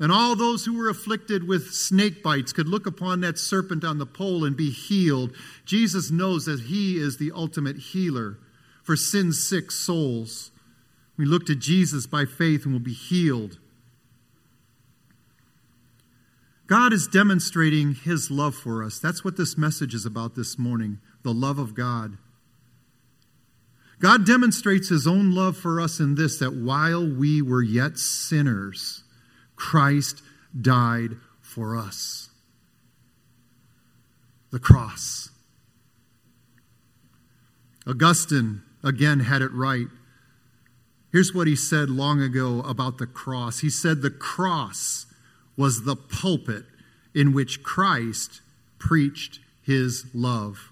And 0.00 0.12
all 0.12 0.36
those 0.36 0.64
who 0.64 0.78
were 0.78 0.88
afflicted 0.88 1.48
with 1.48 1.72
snake 1.72 2.22
bites 2.22 2.52
could 2.52 2.68
look 2.68 2.86
upon 2.86 3.20
that 3.20 3.36
serpent 3.36 3.82
on 3.82 3.98
the 3.98 4.06
pole 4.06 4.44
and 4.44 4.56
be 4.56 4.70
healed. 4.70 5.34
Jesus 5.64 6.10
knows 6.10 6.44
that 6.44 6.60
he 6.60 6.98
is 6.98 7.16
the 7.16 7.32
ultimate 7.34 7.78
healer 7.78 8.38
for 8.84 8.94
sin 8.94 9.32
sick 9.32 9.72
souls. 9.72 10.52
We 11.16 11.24
look 11.24 11.46
to 11.46 11.56
Jesus 11.56 12.06
by 12.06 12.26
faith 12.26 12.64
and 12.64 12.72
will 12.72 12.80
be 12.80 12.92
healed. 12.92 13.58
God 16.68 16.92
is 16.92 17.08
demonstrating 17.08 17.94
his 17.94 18.30
love 18.30 18.54
for 18.54 18.84
us. 18.84 19.00
That's 19.00 19.24
what 19.24 19.36
this 19.36 19.58
message 19.58 19.94
is 19.94 20.06
about 20.06 20.36
this 20.36 20.58
morning 20.58 21.00
the 21.24 21.32
love 21.34 21.58
of 21.58 21.74
God. 21.74 22.18
God 24.00 24.24
demonstrates 24.24 24.88
his 24.88 25.06
own 25.06 25.34
love 25.34 25.56
for 25.56 25.80
us 25.80 25.98
in 25.98 26.14
this 26.14 26.38
that 26.38 26.54
while 26.54 27.06
we 27.06 27.42
were 27.42 27.62
yet 27.62 27.98
sinners, 27.98 29.02
Christ 29.56 30.22
died 30.58 31.16
for 31.40 31.76
us. 31.76 32.30
The 34.50 34.60
cross. 34.60 35.30
Augustine, 37.86 38.62
again, 38.84 39.20
had 39.20 39.42
it 39.42 39.52
right. 39.52 39.88
Here's 41.10 41.34
what 41.34 41.46
he 41.46 41.56
said 41.56 41.90
long 41.90 42.20
ago 42.22 42.60
about 42.60 42.98
the 42.98 43.06
cross. 43.06 43.60
He 43.60 43.70
said 43.70 44.02
the 44.02 44.10
cross 44.10 45.06
was 45.56 45.82
the 45.82 45.96
pulpit 45.96 46.64
in 47.14 47.32
which 47.32 47.62
Christ 47.62 48.42
preached 48.78 49.40
his 49.60 50.06
love. 50.14 50.70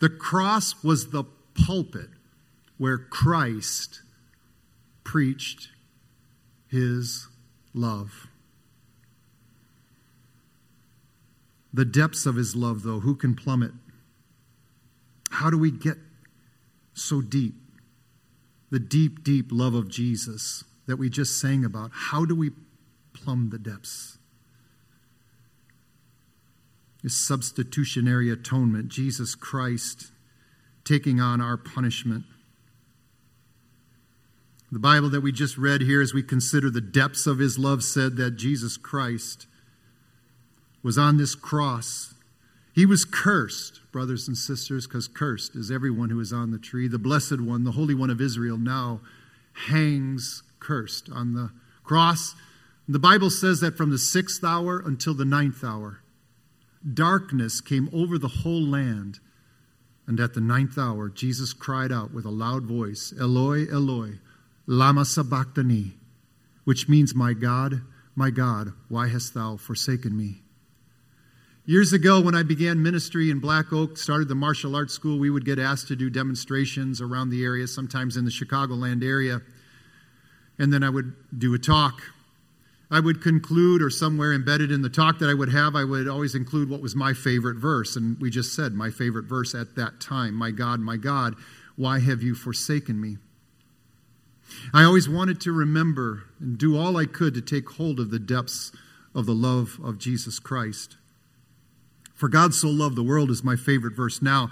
The 0.00 0.10
cross 0.10 0.82
was 0.84 1.10
the 1.10 1.24
pulpit 1.54 2.08
where 2.78 2.98
Christ 2.98 4.02
preached 5.04 5.68
his 6.68 7.28
love. 7.74 8.28
The 11.72 11.84
depths 11.84 12.26
of 12.26 12.36
his 12.36 12.54
love, 12.54 12.82
though, 12.82 13.00
who 13.00 13.14
can 13.14 13.34
plumb 13.34 13.62
it? 13.62 13.72
How 15.30 15.50
do 15.50 15.58
we 15.58 15.70
get 15.70 15.96
so 16.94 17.20
deep? 17.20 17.54
The 18.70 18.78
deep, 18.78 19.24
deep 19.24 19.46
love 19.50 19.74
of 19.74 19.88
Jesus 19.88 20.64
that 20.86 20.96
we 20.96 21.08
just 21.08 21.40
sang 21.40 21.64
about. 21.64 21.90
How 21.92 22.24
do 22.24 22.34
we 22.34 22.50
plumb 23.14 23.50
the 23.50 23.58
depths? 23.58 24.18
His 27.02 27.16
substitutionary 27.16 28.30
atonement, 28.30 28.88
Jesus 28.88 29.34
Christ 29.34 30.11
taking 30.84 31.20
on 31.20 31.40
our 31.40 31.56
punishment. 31.56 32.24
The 34.70 34.78
Bible 34.78 35.10
that 35.10 35.20
we 35.20 35.32
just 35.32 35.58
read 35.58 35.82
here, 35.82 36.00
as 36.00 36.14
we 36.14 36.22
consider 36.22 36.70
the 36.70 36.80
depths 36.80 37.26
of 37.26 37.38
his 37.38 37.58
love, 37.58 37.82
said 37.82 38.16
that 38.16 38.36
Jesus 38.36 38.76
Christ 38.76 39.46
was 40.82 40.96
on 40.96 41.18
this 41.18 41.34
cross. 41.34 42.14
He 42.74 42.86
was 42.86 43.04
cursed, 43.04 43.80
brothers 43.92 44.26
and 44.26 44.36
sisters, 44.36 44.86
because 44.86 45.08
cursed 45.08 45.54
is 45.54 45.70
everyone 45.70 46.08
who 46.08 46.20
is 46.20 46.32
on 46.32 46.52
the 46.52 46.58
tree. 46.58 46.88
The 46.88 46.98
Blessed 46.98 47.40
One, 47.40 47.64
the 47.64 47.72
Holy 47.72 47.94
One 47.94 48.08
of 48.08 48.20
Israel, 48.20 48.56
now 48.56 49.00
hangs 49.68 50.42
cursed 50.58 51.10
on 51.10 51.34
the 51.34 51.50
cross. 51.84 52.34
The 52.88 52.98
Bible 52.98 53.28
says 53.28 53.60
that 53.60 53.76
from 53.76 53.90
the 53.90 53.98
sixth 53.98 54.42
hour 54.42 54.82
until 54.84 55.12
the 55.12 55.26
ninth 55.26 55.62
hour, 55.62 56.00
darkness 56.94 57.60
came 57.60 57.90
over 57.92 58.18
the 58.18 58.28
whole 58.28 58.62
land. 58.62 59.20
And 60.06 60.18
at 60.18 60.34
the 60.34 60.40
ninth 60.40 60.76
hour, 60.78 61.08
Jesus 61.08 61.52
cried 61.52 61.92
out 61.92 62.12
with 62.12 62.24
a 62.24 62.30
loud 62.30 62.64
voice, 62.64 63.14
Eloi, 63.18 63.66
Eloi, 63.70 64.18
lama 64.66 65.04
sabachthani, 65.04 65.92
which 66.64 66.88
means, 66.88 67.14
My 67.14 67.32
God, 67.32 67.82
my 68.14 68.30
God, 68.30 68.72
why 68.88 69.08
hast 69.08 69.34
thou 69.34 69.56
forsaken 69.56 70.16
me? 70.16 70.42
Years 71.64 71.92
ago, 71.92 72.20
when 72.20 72.34
I 72.34 72.42
began 72.42 72.82
ministry 72.82 73.30
in 73.30 73.38
Black 73.38 73.72
Oak, 73.72 73.96
started 73.96 74.26
the 74.26 74.34
martial 74.34 74.74
arts 74.74 74.92
school, 74.92 75.20
we 75.20 75.30
would 75.30 75.44
get 75.44 75.60
asked 75.60 75.86
to 75.88 75.96
do 75.96 76.10
demonstrations 76.10 77.00
around 77.00 77.30
the 77.30 77.44
area, 77.44 77.68
sometimes 77.68 78.16
in 78.16 78.24
the 78.24 78.32
Chicagoland 78.32 79.04
area. 79.04 79.40
And 80.58 80.72
then 80.72 80.82
I 80.82 80.90
would 80.90 81.14
do 81.38 81.54
a 81.54 81.58
talk. 81.58 82.02
I 82.92 83.00
would 83.00 83.22
conclude, 83.22 83.80
or 83.80 83.88
somewhere 83.88 84.34
embedded 84.34 84.70
in 84.70 84.82
the 84.82 84.90
talk 84.90 85.18
that 85.20 85.30
I 85.30 85.34
would 85.34 85.50
have, 85.50 85.74
I 85.74 85.82
would 85.82 86.06
always 86.06 86.34
include 86.34 86.68
what 86.68 86.82
was 86.82 86.94
my 86.94 87.14
favorite 87.14 87.56
verse. 87.56 87.96
And 87.96 88.20
we 88.20 88.28
just 88.28 88.54
said 88.54 88.74
my 88.74 88.90
favorite 88.90 89.24
verse 89.24 89.54
at 89.54 89.76
that 89.76 89.98
time 89.98 90.34
My 90.34 90.50
God, 90.50 90.78
my 90.78 90.98
God, 90.98 91.34
why 91.74 92.00
have 92.00 92.22
you 92.22 92.34
forsaken 92.34 93.00
me? 93.00 93.16
I 94.74 94.84
always 94.84 95.08
wanted 95.08 95.40
to 95.40 95.52
remember 95.52 96.24
and 96.38 96.58
do 96.58 96.78
all 96.78 96.98
I 96.98 97.06
could 97.06 97.32
to 97.32 97.40
take 97.40 97.66
hold 97.70 97.98
of 97.98 98.10
the 98.10 98.18
depths 98.18 98.72
of 99.14 99.24
the 99.24 99.34
love 99.34 99.80
of 99.82 99.96
Jesus 99.96 100.38
Christ. 100.38 100.98
For 102.12 102.28
God 102.28 102.52
so 102.52 102.68
loved 102.68 102.96
the 102.96 103.02
world 103.02 103.30
is 103.30 103.42
my 103.42 103.56
favorite 103.56 103.96
verse 103.96 104.20
now. 104.20 104.50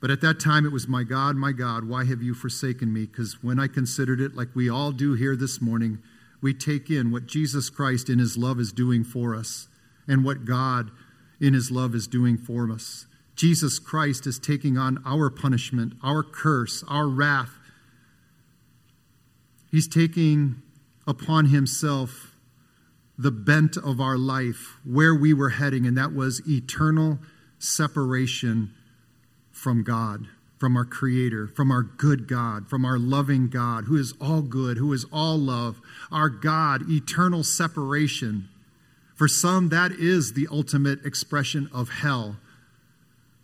But 0.00 0.10
at 0.10 0.20
that 0.22 0.40
time, 0.40 0.66
it 0.66 0.72
was, 0.72 0.88
My 0.88 1.04
God, 1.04 1.36
my 1.36 1.52
God, 1.52 1.84
why 1.84 2.04
have 2.04 2.20
you 2.20 2.34
forsaken 2.34 2.92
me? 2.92 3.06
Because 3.06 3.44
when 3.44 3.60
I 3.60 3.68
considered 3.68 4.20
it, 4.20 4.34
like 4.34 4.48
we 4.56 4.68
all 4.68 4.90
do 4.90 5.14
here 5.14 5.36
this 5.36 5.62
morning, 5.62 6.02
we 6.44 6.52
take 6.52 6.90
in 6.90 7.10
what 7.10 7.24
Jesus 7.24 7.70
Christ 7.70 8.10
in 8.10 8.18
his 8.18 8.36
love 8.36 8.60
is 8.60 8.70
doing 8.70 9.02
for 9.02 9.34
us 9.34 9.66
and 10.06 10.22
what 10.22 10.44
God 10.44 10.90
in 11.40 11.54
his 11.54 11.70
love 11.70 11.94
is 11.94 12.06
doing 12.06 12.36
for 12.36 12.70
us. 12.70 13.06
Jesus 13.34 13.78
Christ 13.78 14.26
is 14.26 14.38
taking 14.38 14.76
on 14.76 15.02
our 15.06 15.30
punishment, 15.30 15.94
our 16.02 16.22
curse, 16.22 16.84
our 16.86 17.08
wrath. 17.08 17.52
He's 19.70 19.88
taking 19.88 20.60
upon 21.06 21.46
himself 21.46 22.36
the 23.16 23.30
bent 23.30 23.78
of 23.78 23.98
our 23.98 24.18
life, 24.18 24.76
where 24.84 25.14
we 25.14 25.32
were 25.32 25.48
heading, 25.48 25.86
and 25.86 25.96
that 25.96 26.14
was 26.14 26.46
eternal 26.46 27.20
separation 27.58 28.70
from 29.50 29.82
God, 29.82 30.28
from 30.58 30.76
our 30.76 30.84
Creator, 30.84 31.48
from 31.48 31.70
our 31.70 31.82
good 31.82 32.28
God, 32.28 32.68
from 32.68 32.84
our 32.84 32.98
loving 32.98 33.48
God, 33.48 33.84
who 33.84 33.96
is 33.96 34.14
all 34.20 34.42
good, 34.42 34.78
who 34.78 34.92
is 34.92 35.04
all 35.12 35.36
love, 35.36 35.80
our 36.10 36.28
God, 36.28 36.88
eternal 36.88 37.42
separation. 37.42 38.48
For 39.14 39.28
some, 39.28 39.68
that 39.68 39.92
is 39.92 40.32
the 40.32 40.48
ultimate 40.50 41.04
expression 41.04 41.68
of 41.72 41.88
hell. 41.88 42.36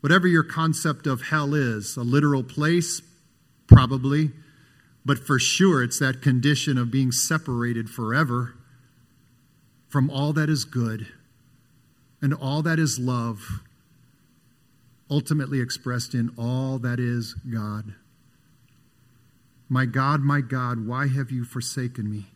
Whatever 0.00 0.26
your 0.26 0.42
concept 0.42 1.06
of 1.06 1.22
hell 1.22 1.54
is, 1.54 1.96
a 1.96 2.02
literal 2.02 2.42
place, 2.42 3.02
probably, 3.66 4.30
but 5.04 5.18
for 5.18 5.38
sure 5.38 5.82
it's 5.82 5.98
that 5.98 6.22
condition 6.22 6.78
of 6.78 6.90
being 6.90 7.12
separated 7.12 7.90
forever 7.90 8.54
from 9.88 10.08
all 10.08 10.32
that 10.32 10.48
is 10.48 10.64
good 10.64 11.08
and 12.22 12.32
all 12.34 12.62
that 12.62 12.78
is 12.78 12.98
love, 12.98 13.60
ultimately 15.10 15.60
expressed 15.60 16.14
in 16.14 16.30
all 16.38 16.78
that 16.78 17.00
is 17.00 17.34
God. 17.34 17.94
My 19.68 19.86
God, 19.86 20.20
my 20.20 20.40
God, 20.40 20.86
why 20.86 21.08
have 21.08 21.30
you 21.30 21.44
forsaken 21.44 22.10
me? 22.10 22.26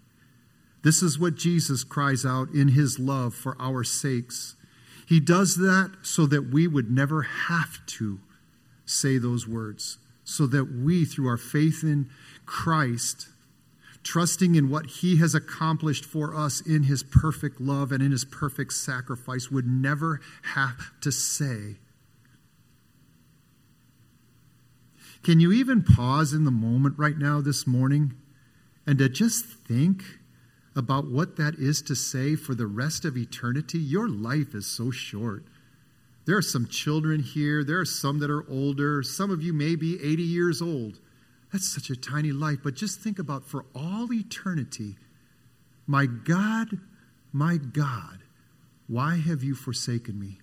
This 0.82 1.02
is 1.02 1.18
what 1.18 1.34
Jesus 1.34 1.82
cries 1.82 2.26
out 2.26 2.50
in 2.50 2.68
his 2.68 2.98
love 2.98 3.34
for 3.34 3.56
our 3.58 3.82
sakes. 3.84 4.54
He 5.06 5.18
does 5.18 5.56
that 5.56 5.96
so 6.02 6.26
that 6.26 6.52
we 6.52 6.66
would 6.66 6.90
never 6.90 7.22
have 7.22 7.84
to 7.86 8.20
say 8.84 9.18
those 9.18 9.48
words, 9.48 9.98
so 10.24 10.46
that 10.46 10.64
we, 10.64 11.04
through 11.04 11.28
our 11.28 11.36
faith 11.36 11.82
in 11.82 12.10
Christ, 12.44 13.28
trusting 14.02 14.54
in 14.54 14.68
what 14.68 14.86
he 14.86 15.16
has 15.16 15.34
accomplished 15.34 16.04
for 16.04 16.34
us 16.34 16.60
in 16.60 16.84
his 16.84 17.02
perfect 17.02 17.60
love 17.60 17.90
and 17.90 18.02
in 18.02 18.12
his 18.12 18.24
perfect 18.24 18.74
sacrifice, 18.74 19.50
would 19.50 19.66
never 19.66 20.20
have 20.54 20.92
to 21.00 21.10
say. 21.10 21.76
Can 25.24 25.40
you 25.40 25.52
even 25.52 25.82
pause 25.82 26.34
in 26.34 26.44
the 26.44 26.50
moment 26.50 26.98
right 26.98 27.16
now 27.16 27.40
this 27.40 27.66
morning 27.66 28.12
and 28.86 28.98
to 28.98 29.08
just 29.08 29.46
think 29.46 30.02
about 30.76 31.10
what 31.10 31.36
that 31.36 31.54
is 31.54 31.80
to 31.80 31.96
say 31.96 32.36
for 32.36 32.54
the 32.54 32.66
rest 32.66 33.06
of 33.06 33.16
eternity? 33.16 33.78
Your 33.78 34.06
life 34.06 34.54
is 34.54 34.66
so 34.66 34.90
short. 34.90 35.44
There 36.26 36.36
are 36.36 36.42
some 36.42 36.68
children 36.68 37.20
here, 37.20 37.64
there 37.64 37.80
are 37.80 37.86
some 37.86 38.18
that 38.18 38.30
are 38.30 38.44
older, 38.50 39.02
some 39.02 39.30
of 39.30 39.42
you 39.42 39.54
may 39.54 39.76
be 39.76 39.94
80 39.94 40.22
years 40.22 40.60
old. 40.60 41.00
That's 41.50 41.72
such 41.72 41.88
a 41.88 41.96
tiny 41.96 42.32
life. 42.32 42.58
But 42.62 42.74
just 42.74 43.00
think 43.00 43.18
about 43.18 43.46
for 43.46 43.64
all 43.74 44.12
eternity, 44.12 44.96
my 45.86 46.04
God, 46.04 46.80
my 47.32 47.56
God, 47.56 48.18
why 48.88 49.16
have 49.16 49.42
you 49.42 49.54
forsaken 49.54 50.20
me? 50.20 50.38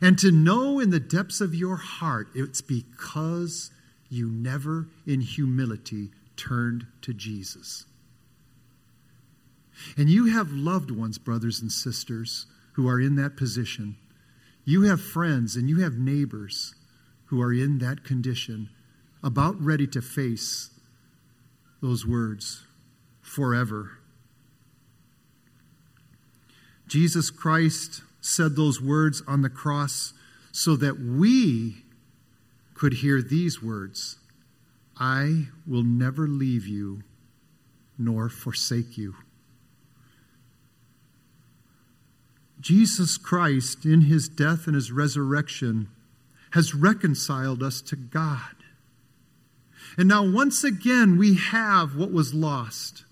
And 0.00 0.18
to 0.18 0.30
know 0.30 0.78
in 0.78 0.90
the 0.90 1.00
depths 1.00 1.40
of 1.40 1.54
your 1.54 1.76
heart, 1.76 2.28
it's 2.34 2.60
because 2.60 3.70
you 4.08 4.28
never, 4.28 4.88
in 5.06 5.20
humility, 5.20 6.10
turned 6.36 6.86
to 7.02 7.14
Jesus. 7.14 7.86
And 9.96 10.08
you 10.10 10.26
have 10.26 10.52
loved 10.52 10.90
ones, 10.90 11.18
brothers 11.18 11.60
and 11.60 11.72
sisters, 11.72 12.46
who 12.72 12.88
are 12.88 13.00
in 13.00 13.16
that 13.16 13.36
position. 13.36 13.96
You 14.64 14.82
have 14.82 15.00
friends 15.00 15.56
and 15.56 15.68
you 15.68 15.80
have 15.80 15.94
neighbors 15.94 16.74
who 17.26 17.40
are 17.40 17.52
in 17.52 17.78
that 17.78 18.04
condition 18.04 18.68
about 19.22 19.60
ready 19.60 19.86
to 19.86 20.02
face 20.02 20.70
those 21.80 22.06
words 22.06 22.64
forever. 23.20 23.98
Jesus 26.86 27.30
Christ 27.30 28.02
said 28.20 28.56
those 28.56 28.80
words 28.80 29.22
on 29.26 29.42
the 29.42 29.50
cross 29.50 30.12
so 30.52 30.76
that 30.76 30.98
we 31.00 31.84
could 32.74 32.94
hear 32.94 33.22
these 33.22 33.62
words 33.62 34.16
I 34.98 35.48
will 35.66 35.82
never 35.82 36.28
leave 36.28 36.66
you 36.66 37.02
nor 37.96 38.28
forsake 38.28 38.98
you. 38.98 39.14
Jesus 42.60 43.16
Christ, 43.16 43.86
in 43.86 44.02
his 44.02 44.28
death 44.28 44.66
and 44.66 44.74
his 44.74 44.92
resurrection, 44.92 45.88
has 46.52 46.74
reconciled 46.74 47.62
us 47.62 47.80
to 47.82 47.96
God. 47.96 48.56
And 49.96 50.08
now, 50.08 50.24
once 50.28 50.62
again, 50.62 51.16
we 51.16 51.34
have 51.36 51.96
what 51.96 52.12
was 52.12 52.34
lost. 52.34 53.04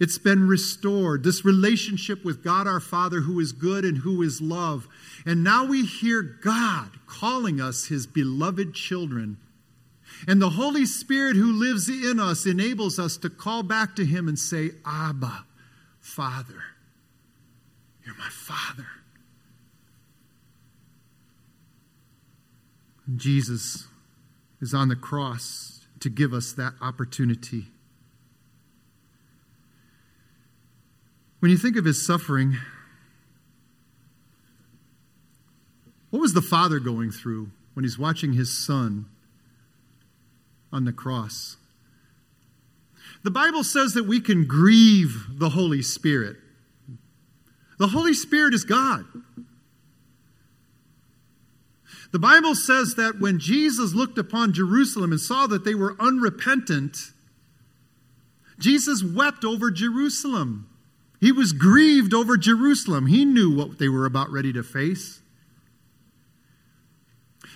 It's 0.00 0.16
been 0.16 0.48
restored. 0.48 1.22
This 1.22 1.44
relationship 1.44 2.24
with 2.24 2.42
God 2.42 2.66
our 2.66 2.80
Father, 2.80 3.20
who 3.20 3.38
is 3.38 3.52
good 3.52 3.84
and 3.84 3.98
who 3.98 4.22
is 4.22 4.40
love. 4.40 4.88
And 5.26 5.44
now 5.44 5.66
we 5.66 5.84
hear 5.84 6.22
God 6.22 6.92
calling 7.06 7.60
us 7.60 7.84
his 7.84 8.06
beloved 8.06 8.74
children. 8.74 9.36
And 10.26 10.40
the 10.40 10.50
Holy 10.50 10.86
Spirit 10.86 11.36
who 11.36 11.52
lives 11.52 11.90
in 11.90 12.18
us 12.18 12.46
enables 12.46 12.98
us 12.98 13.18
to 13.18 13.28
call 13.28 13.62
back 13.62 13.94
to 13.96 14.06
him 14.06 14.26
and 14.26 14.38
say, 14.38 14.70
Abba, 14.86 15.44
Father. 16.00 16.62
You're 18.04 18.16
my 18.16 18.30
Father. 18.30 18.86
Jesus 23.16 23.86
is 24.62 24.72
on 24.72 24.88
the 24.88 24.96
cross 24.96 25.86
to 26.00 26.08
give 26.08 26.32
us 26.32 26.52
that 26.52 26.72
opportunity. 26.80 27.66
When 31.40 31.50
you 31.50 31.56
think 31.56 31.76
of 31.76 31.86
his 31.86 32.04
suffering, 32.04 32.58
what 36.10 36.20
was 36.20 36.34
the 36.34 36.42
Father 36.42 36.78
going 36.78 37.10
through 37.10 37.50
when 37.74 37.84
he's 37.84 37.98
watching 37.98 38.34
his 38.34 38.56
Son 38.56 39.06
on 40.70 40.84
the 40.84 40.92
cross? 40.92 41.56
The 43.22 43.30
Bible 43.30 43.64
says 43.64 43.94
that 43.94 44.04
we 44.04 44.20
can 44.20 44.46
grieve 44.46 45.26
the 45.30 45.50
Holy 45.50 45.82
Spirit. 45.82 46.36
The 47.78 47.88
Holy 47.88 48.14
Spirit 48.14 48.54
is 48.54 48.64
God. 48.64 49.06
The 52.12 52.18
Bible 52.18 52.54
says 52.54 52.96
that 52.96 53.20
when 53.20 53.38
Jesus 53.38 53.94
looked 53.94 54.18
upon 54.18 54.52
Jerusalem 54.52 55.12
and 55.12 55.20
saw 55.20 55.46
that 55.46 55.64
they 55.64 55.74
were 55.74 55.96
unrepentant, 56.00 57.12
Jesus 58.58 59.02
wept 59.02 59.44
over 59.44 59.70
Jerusalem. 59.70 60.69
He 61.20 61.32
was 61.32 61.52
grieved 61.52 62.14
over 62.14 62.38
Jerusalem. 62.38 63.06
He 63.06 63.24
knew 63.24 63.54
what 63.54 63.78
they 63.78 63.88
were 63.88 64.06
about 64.06 64.30
ready 64.30 64.52
to 64.54 64.62
face. 64.62 65.20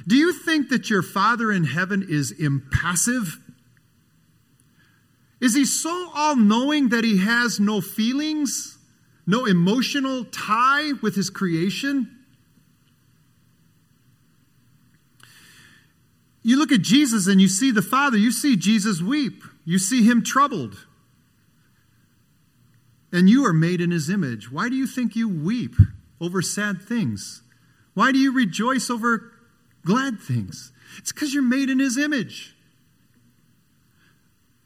Do 0.07 0.17
you 0.17 0.33
think 0.35 0.69
that 0.69 0.91
your 0.91 1.03
Father 1.03 1.51
in 1.51 1.65
heaven 1.65 2.07
is 2.07 2.31
impassive? 2.31 3.39
Is 5.41 5.55
he 5.55 5.65
so 5.65 6.11
all 6.15 6.37
knowing 6.37 6.91
that 6.91 7.05
he 7.05 7.19
has 7.19 7.59
no 7.59 7.81
feelings, 7.81 8.79
no 9.27 9.47
emotional 9.47 10.25
tie 10.27 10.93
with 11.01 11.15
his 11.15 11.31
creation? 11.31 12.11
You 16.43 16.59
look 16.59 16.73
at 16.73 16.83
Jesus 16.83 17.27
and 17.27 17.41
you 17.41 17.49
see 17.49 17.71
the 17.71 17.83
Father, 17.83 18.19
you 18.19 18.31
see 18.31 18.57
Jesus 18.57 19.01
weep, 19.01 19.43
you 19.65 19.79
see 19.79 20.03
him 20.07 20.23
troubled. 20.23 20.87
And 23.15 23.31
you 23.31 23.47
are 23.47 23.53
made 23.53 23.81
in 23.81 23.93
his 23.93 24.11
image. 24.11 24.51
Why 24.51 24.69
do 24.69 24.75
you 24.75 24.89
think 24.89 25.15
you 25.15 25.29
weep 25.29 25.77
over 26.21 26.43
sad 26.43 26.83
things? 26.83 27.45
Why 27.95 28.11
do 28.11 28.19
you 28.19 28.33
rejoice 28.33 28.91
over 28.91 29.31
glad 29.87 30.19
things? 30.19 30.73
It's 30.99 31.13
because 31.13 31.33
you're 31.33 31.45
made 31.45 31.71
in 31.71 31.79
his 31.79 31.97
image. 31.97 32.57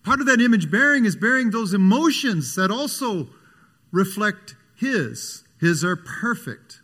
Part 0.02 0.20
of 0.20 0.26
that 0.26 0.40
image 0.40 0.70
bearing 0.70 1.04
is 1.04 1.14
bearing 1.14 1.50
those 1.50 1.74
emotions 1.74 2.54
that 2.54 2.70
also 2.70 3.28
reflect 3.92 4.56
his. 4.74 5.44
His 5.60 5.84
are 5.84 5.96
perfect. 5.96 6.80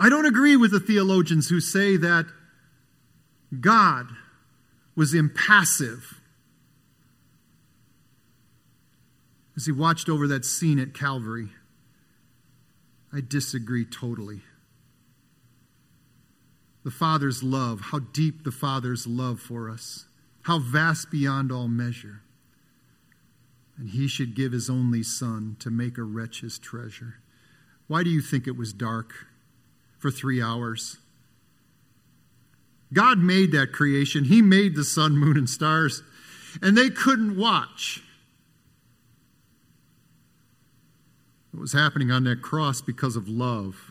I 0.00 0.08
don't 0.08 0.24
agree 0.24 0.56
with 0.56 0.70
the 0.70 0.80
theologians 0.80 1.50
who 1.50 1.60
say 1.60 1.98
that 1.98 2.24
God 3.60 4.06
was 4.96 5.12
impassive 5.12 6.17
as 9.58 9.66
he 9.66 9.72
watched 9.72 10.08
over 10.08 10.28
that 10.28 10.44
scene 10.44 10.78
at 10.78 10.94
Calvary. 10.94 11.48
I 13.12 13.20
disagree 13.20 13.84
totally. 13.84 14.42
The 16.84 16.92
Father's 16.92 17.42
love, 17.42 17.80
how 17.90 17.98
deep 17.98 18.44
the 18.44 18.52
Father's 18.52 19.04
love 19.04 19.40
for 19.40 19.68
us, 19.68 20.04
how 20.42 20.60
vast 20.60 21.10
beyond 21.10 21.50
all 21.50 21.66
measure. 21.66 22.20
And 23.76 23.90
he 23.90 24.06
should 24.06 24.36
give 24.36 24.52
his 24.52 24.70
only 24.70 25.02
Son 25.02 25.56
to 25.58 25.70
make 25.70 25.98
a 25.98 26.04
wretch 26.04 26.42
his 26.42 26.60
treasure. 26.60 27.16
Why 27.88 28.04
do 28.04 28.10
you 28.10 28.20
think 28.20 28.46
it 28.46 28.56
was 28.56 28.72
dark 28.72 29.12
for 29.98 30.12
three 30.12 30.40
hours? 30.40 30.98
God 32.92 33.18
made 33.18 33.50
that 33.50 33.72
creation. 33.72 34.22
He 34.22 34.40
made 34.40 34.76
the 34.76 34.84
sun, 34.84 35.18
moon, 35.18 35.36
and 35.36 35.50
stars, 35.50 36.04
and 36.62 36.78
they 36.78 36.90
couldn't 36.90 37.36
watch 37.36 38.04
what 41.58 41.62
was 41.62 41.72
happening 41.72 42.12
on 42.12 42.22
that 42.22 42.40
cross 42.40 42.80
because 42.80 43.16
of 43.16 43.28
love. 43.28 43.90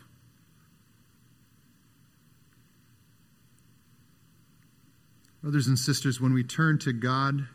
Brothers 5.42 5.66
and 5.66 5.78
sisters, 5.78 6.18
when 6.18 6.32
we 6.32 6.42
turn 6.42 6.78
to 6.78 6.94
God, 6.94 7.46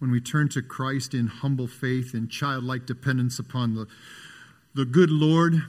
when 0.00 0.10
we 0.10 0.20
turn 0.20 0.48
to 0.48 0.60
Christ 0.60 1.14
in 1.14 1.28
humble 1.28 1.68
faith 1.68 2.14
and 2.14 2.28
childlike 2.28 2.84
dependence 2.84 3.38
upon 3.38 3.76
the, 3.76 3.86
the 4.74 4.84
good 4.84 5.08
Lord, 5.08 5.62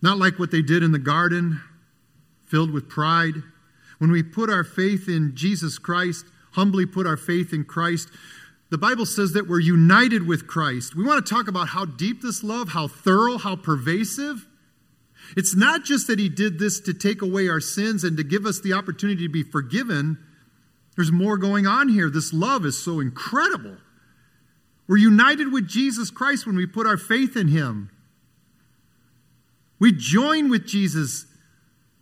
not 0.00 0.16
like 0.16 0.38
what 0.38 0.50
they 0.50 0.62
did 0.62 0.82
in 0.82 0.92
the 0.92 0.98
garden, 0.98 1.60
filled 2.46 2.70
with 2.70 2.88
pride. 2.88 3.34
When 3.98 4.10
we 4.10 4.22
put 4.22 4.48
our 4.48 4.64
faith 4.64 5.08
in 5.08 5.32
Jesus 5.34 5.78
Christ, 5.78 6.24
humbly 6.52 6.86
put 6.86 7.06
our 7.06 7.18
faith 7.18 7.52
in 7.52 7.66
Christ, 7.66 8.08
the 8.70 8.78
Bible 8.78 9.06
says 9.06 9.32
that 9.32 9.48
we're 9.48 9.60
united 9.60 10.26
with 10.26 10.46
Christ. 10.46 10.94
We 10.94 11.04
want 11.04 11.24
to 11.24 11.34
talk 11.34 11.48
about 11.48 11.68
how 11.68 11.84
deep 11.84 12.20
this 12.20 12.42
love, 12.42 12.70
how 12.70 12.88
thorough, 12.88 13.38
how 13.38 13.56
pervasive. 13.56 14.46
It's 15.36 15.56
not 15.56 15.84
just 15.84 16.06
that 16.06 16.18
He 16.18 16.28
did 16.28 16.58
this 16.58 16.80
to 16.80 16.94
take 16.94 17.22
away 17.22 17.48
our 17.48 17.60
sins 17.60 18.04
and 18.04 18.16
to 18.16 18.24
give 18.24 18.44
us 18.44 18.60
the 18.60 18.74
opportunity 18.74 19.26
to 19.26 19.32
be 19.32 19.42
forgiven. 19.42 20.18
There's 20.96 21.12
more 21.12 21.38
going 21.38 21.66
on 21.66 21.88
here. 21.88 22.10
This 22.10 22.32
love 22.32 22.66
is 22.66 22.82
so 22.82 23.00
incredible. 23.00 23.76
We're 24.86 24.96
united 24.98 25.52
with 25.52 25.68
Jesus 25.68 26.10
Christ 26.10 26.46
when 26.46 26.56
we 26.56 26.66
put 26.66 26.86
our 26.86 26.96
faith 26.96 27.36
in 27.36 27.48
Him. 27.48 27.90
We 29.78 29.92
join 29.92 30.50
with 30.50 30.66
Jesus 30.66 31.26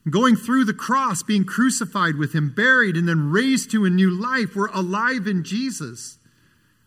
going 0.08 0.36
through 0.36 0.64
the 0.64 0.74
cross, 0.74 1.22
being 1.22 1.44
crucified 1.44 2.16
with 2.16 2.32
him, 2.32 2.52
buried, 2.54 2.96
and 2.96 3.08
then 3.08 3.30
raised 3.30 3.70
to 3.72 3.84
a 3.84 3.90
new 3.90 4.10
life. 4.10 4.54
We're 4.54 4.68
alive 4.68 5.26
in 5.26 5.42
Jesus. 5.42 6.18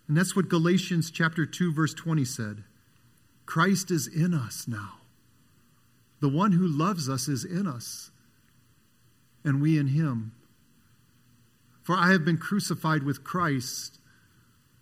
And 0.09 0.17
that's 0.17 0.35
what 0.35 0.49
Galatians 0.49 1.11
chapter 1.11 1.45
2 1.45 1.71
verse 1.71 1.93
20 1.93 2.25
said. 2.25 2.63
Christ 3.45 3.91
is 3.91 4.07
in 4.07 4.33
us 4.33 4.67
now. 4.67 4.95
The 6.19 6.27
one 6.27 6.51
who 6.51 6.67
loves 6.67 7.07
us 7.07 7.27
is 7.27 7.45
in 7.45 7.67
us, 7.67 8.11
and 9.45 9.61
we 9.61 9.77
in 9.77 9.87
him. 9.87 10.33
For 11.83 11.95
I 11.95 12.11
have 12.11 12.25
been 12.25 12.37
crucified 12.37 13.03
with 13.03 13.23
Christ, 13.23 13.99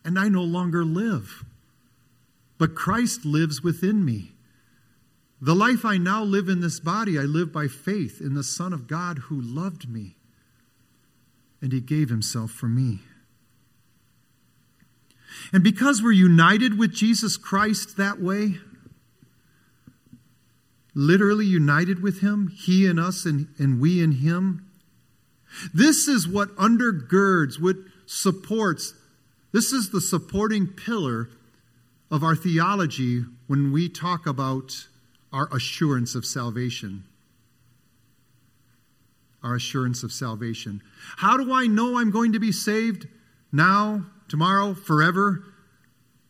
and 0.03 0.17
I 0.17 0.29
no 0.29 0.43
longer 0.43 0.83
live, 0.83 1.43
but 2.57 2.73
Christ 2.73 3.25
lives 3.25 3.61
within 3.61 4.03
me. 4.03 4.31
The 5.41 5.55
life 5.55 5.85
I 5.85 5.97
now 5.97 6.23
live 6.23 6.47
in 6.49 6.61
this 6.61 6.79
body, 6.79 7.19
I 7.19 7.23
live 7.23 7.51
by 7.51 7.67
faith 7.67 8.21
in 8.21 8.33
the 8.33 8.43
Son 8.43 8.73
of 8.73 8.87
God 8.87 9.19
who 9.25 9.39
loved 9.39 9.89
me, 9.89 10.15
and 11.61 11.71
he 11.71 11.81
gave 11.81 12.09
himself 12.09 12.49
for 12.49 12.67
me. 12.67 13.01
And 15.53 15.63
because 15.63 16.01
we're 16.01 16.11
united 16.11 16.77
with 16.77 16.93
Jesus 16.93 17.37
Christ 17.37 17.97
that 17.97 18.21
way, 18.21 18.55
literally 20.93 21.45
united 21.45 22.01
with 22.01 22.21
him, 22.21 22.47
he 22.47 22.85
in 22.85 22.97
us 22.97 23.25
and, 23.25 23.47
and 23.59 23.79
we 23.79 24.01
in 24.01 24.13
him, 24.13 24.67
this 25.73 26.07
is 26.07 26.27
what 26.27 26.55
undergirds, 26.55 27.61
what 27.61 27.75
supports, 28.05 28.93
this 29.51 29.71
is 29.71 29.91
the 29.91 30.01
supporting 30.01 30.67
pillar 30.67 31.29
of 32.09 32.23
our 32.23 32.35
theology 32.35 33.23
when 33.47 33.71
we 33.71 33.89
talk 33.89 34.25
about 34.25 34.87
our 35.31 35.47
assurance 35.53 36.15
of 36.15 36.25
salvation. 36.25 37.03
Our 39.43 39.55
assurance 39.55 40.03
of 40.03 40.11
salvation. 40.11 40.81
How 41.17 41.37
do 41.37 41.53
I 41.53 41.67
know 41.67 41.97
I'm 41.97 42.11
going 42.11 42.33
to 42.33 42.39
be 42.39 42.51
saved 42.51 43.07
now, 43.51 44.05
tomorrow, 44.27 44.73
forever? 44.73 45.43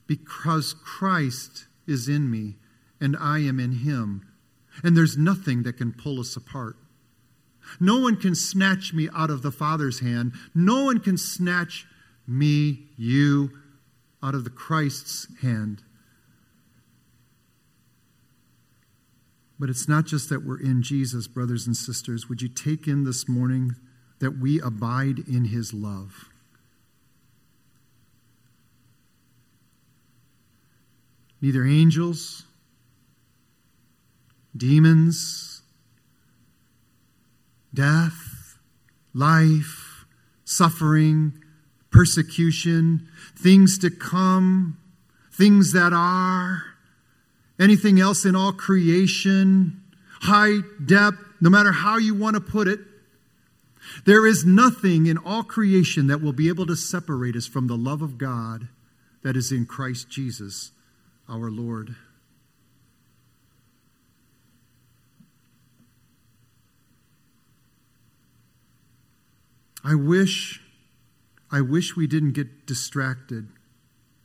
Because 0.05 0.73
Christ 0.73 1.67
is 1.85 2.07
in 2.07 2.29
me 2.29 2.55
and 2.99 3.15
I 3.19 3.39
am 3.39 3.59
in 3.59 3.71
him. 3.79 4.25
And 4.83 4.95
there's 4.95 5.17
nothing 5.17 5.63
that 5.63 5.77
can 5.77 5.91
pull 5.91 6.19
us 6.19 6.35
apart. 6.35 6.75
No 7.79 7.99
one 7.99 8.15
can 8.15 8.35
snatch 8.35 8.93
me 8.93 9.09
out 9.13 9.29
of 9.29 9.41
the 9.41 9.51
Father's 9.51 9.99
hand. 9.99 10.33
No 10.55 10.85
one 10.85 10.99
can 10.99 11.17
snatch 11.17 11.85
me, 12.27 12.87
you, 12.97 13.51
out 14.23 14.35
of 14.35 14.43
the 14.43 14.49
Christ's 14.49 15.27
hand. 15.41 15.83
But 19.59 19.69
it's 19.69 19.87
not 19.87 20.05
just 20.05 20.29
that 20.29 20.45
we're 20.45 20.61
in 20.61 20.83
Jesus, 20.83 21.27
brothers 21.27 21.65
and 21.65 21.75
sisters. 21.75 22.29
Would 22.29 22.41
you 22.41 22.49
take 22.49 22.87
in 22.87 23.03
this 23.03 23.27
morning 23.27 23.75
that 24.19 24.39
we 24.39 24.61
abide 24.61 25.19
in 25.27 25.45
his 25.45 25.73
love? 25.73 26.29
Neither 31.41 31.65
angels, 31.65 32.43
demons, 34.55 35.61
death, 37.73 38.57
life, 39.13 40.05
suffering, 40.45 41.33
persecution, 41.91 43.07
things 43.35 43.77
to 43.79 43.89
come, 43.89 44.77
things 45.31 45.73
that 45.73 45.93
are 45.93 46.63
anything 47.59 47.99
else 47.99 48.25
in 48.25 48.35
all 48.35 48.51
creation, 48.53 49.81
height, 50.21 50.63
depth, 50.85 51.17
no 51.39 51.49
matter 51.49 51.71
how 51.71 51.97
you 51.97 52.15
want 52.15 52.35
to 52.35 52.41
put 52.41 52.67
it. 52.67 52.79
There 54.05 54.25
is 54.25 54.45
nothing 54.45 55.05
in 55.05 55.17
all 55.17 55.43
creation 55.43 56.07
that 56.07 56.21
will 56.21 56.33
be 56.33 56.49
able 56.49 56.65
to 56.65 56.75
separate 56.75 57.35
us 57.35 57.47
from 57.47 57.67
the 57.67 57.77
love 57.77 58.01
of 58.01 58.17
God 58.17 58.67
that 59.23 59.37
is 59.37 59.51
in 59.51 59.65
Christ 59.65 60.09
Jesus 60.09 60.71
our 61.29 61.49
Lord. 61.51 61.95
I 69.83 69.95
wish 69.95 70.61
I 71.49 71.61
wish 71.61 71.95
we 71.95 72.07
didn't 72.07 72.33
get 72.33 72.65
distracted 72.65 73.47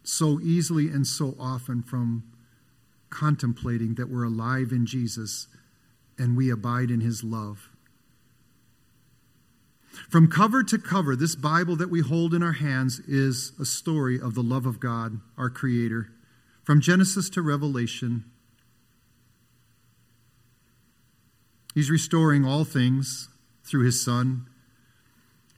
so 0.03 0.41
easily 0.41 0.89
and 0.89 1.07
so 1.07 1.37
often 1.39 1.83
from 1.83 2.25
contemplating 3.11 3.95
that 3.95 4.11
we're 4.11 4.25
alive 4.25 4.73
in 4.73 4.87
Jesus 4.87 5.47
and 6.19 6.37
we 6.37 6.51
abide 6.51 6.91
in 6.91 7.01
his 7.01 7.23
love. 7.23 7.69
From 10.09 10.27
cover 10.27 10.65
to 10.65 10.79
cover, 10.79 11.15
this 11.15 11.37
Bible 11.37 11.77
that 11.77 11.91
we 11.91 12.01
hold 12.01 12.35
in 12.35 12.43
our 12.43 12.55
hands 12.55 12.99
is 13.01 13.53
a 13.61 13.65
story 13.65 14.21
of 14.21 14.35
the 14.35 14.43
love 14.43 14.67
of 14.67 14.81
God, 14.81 15.21
our 15.37 15.51
Creator. 15.51 16.11
From 16.63 16.81
Genesis 16.81 17.29
to 17.31 17.43
Revelation, 17.43 18.25
He's 21.75 21.91
restoring 21.91 22.45
all 22.45 22.65
things 22.65 23.29
through 23.65 23.85
His 23.85 24.05
Son. 24.05 24.47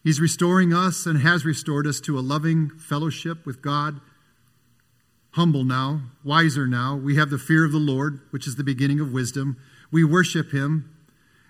He's 0.03 0.21
restoring 0.21 0.73
us 0.73 1.07
and 1.07 1.19
has 1.21 1.45
restored 1.45 1.87
us 1.87 2.01
to 2.03 2.19
a 2.19 2.21
loving 2.21 2.71
fellowship 2.71 3.45
with 3.45 3.61
God. 3.61 4.01
Humble 5.33 5.65
now, 5.65 6.03
wiser 6.23 6.67
now. 6.67 6.95
We 6.95 7.17
have 7.17 7.31
the 7.31 7.39
fear 7.39 7.65
of 7.65 7.73
the 7.73 7.79
Lord, 7.79 8.21
which 8.31 8.47
is 8.47 8.57
the 8.57 8.65
beginning 8.65 9.01
of 9.01 9.13
wisdom. 9.13 9.57
We 9.91 10.05
worship 10.05 10.53
Him, 10.53 10.95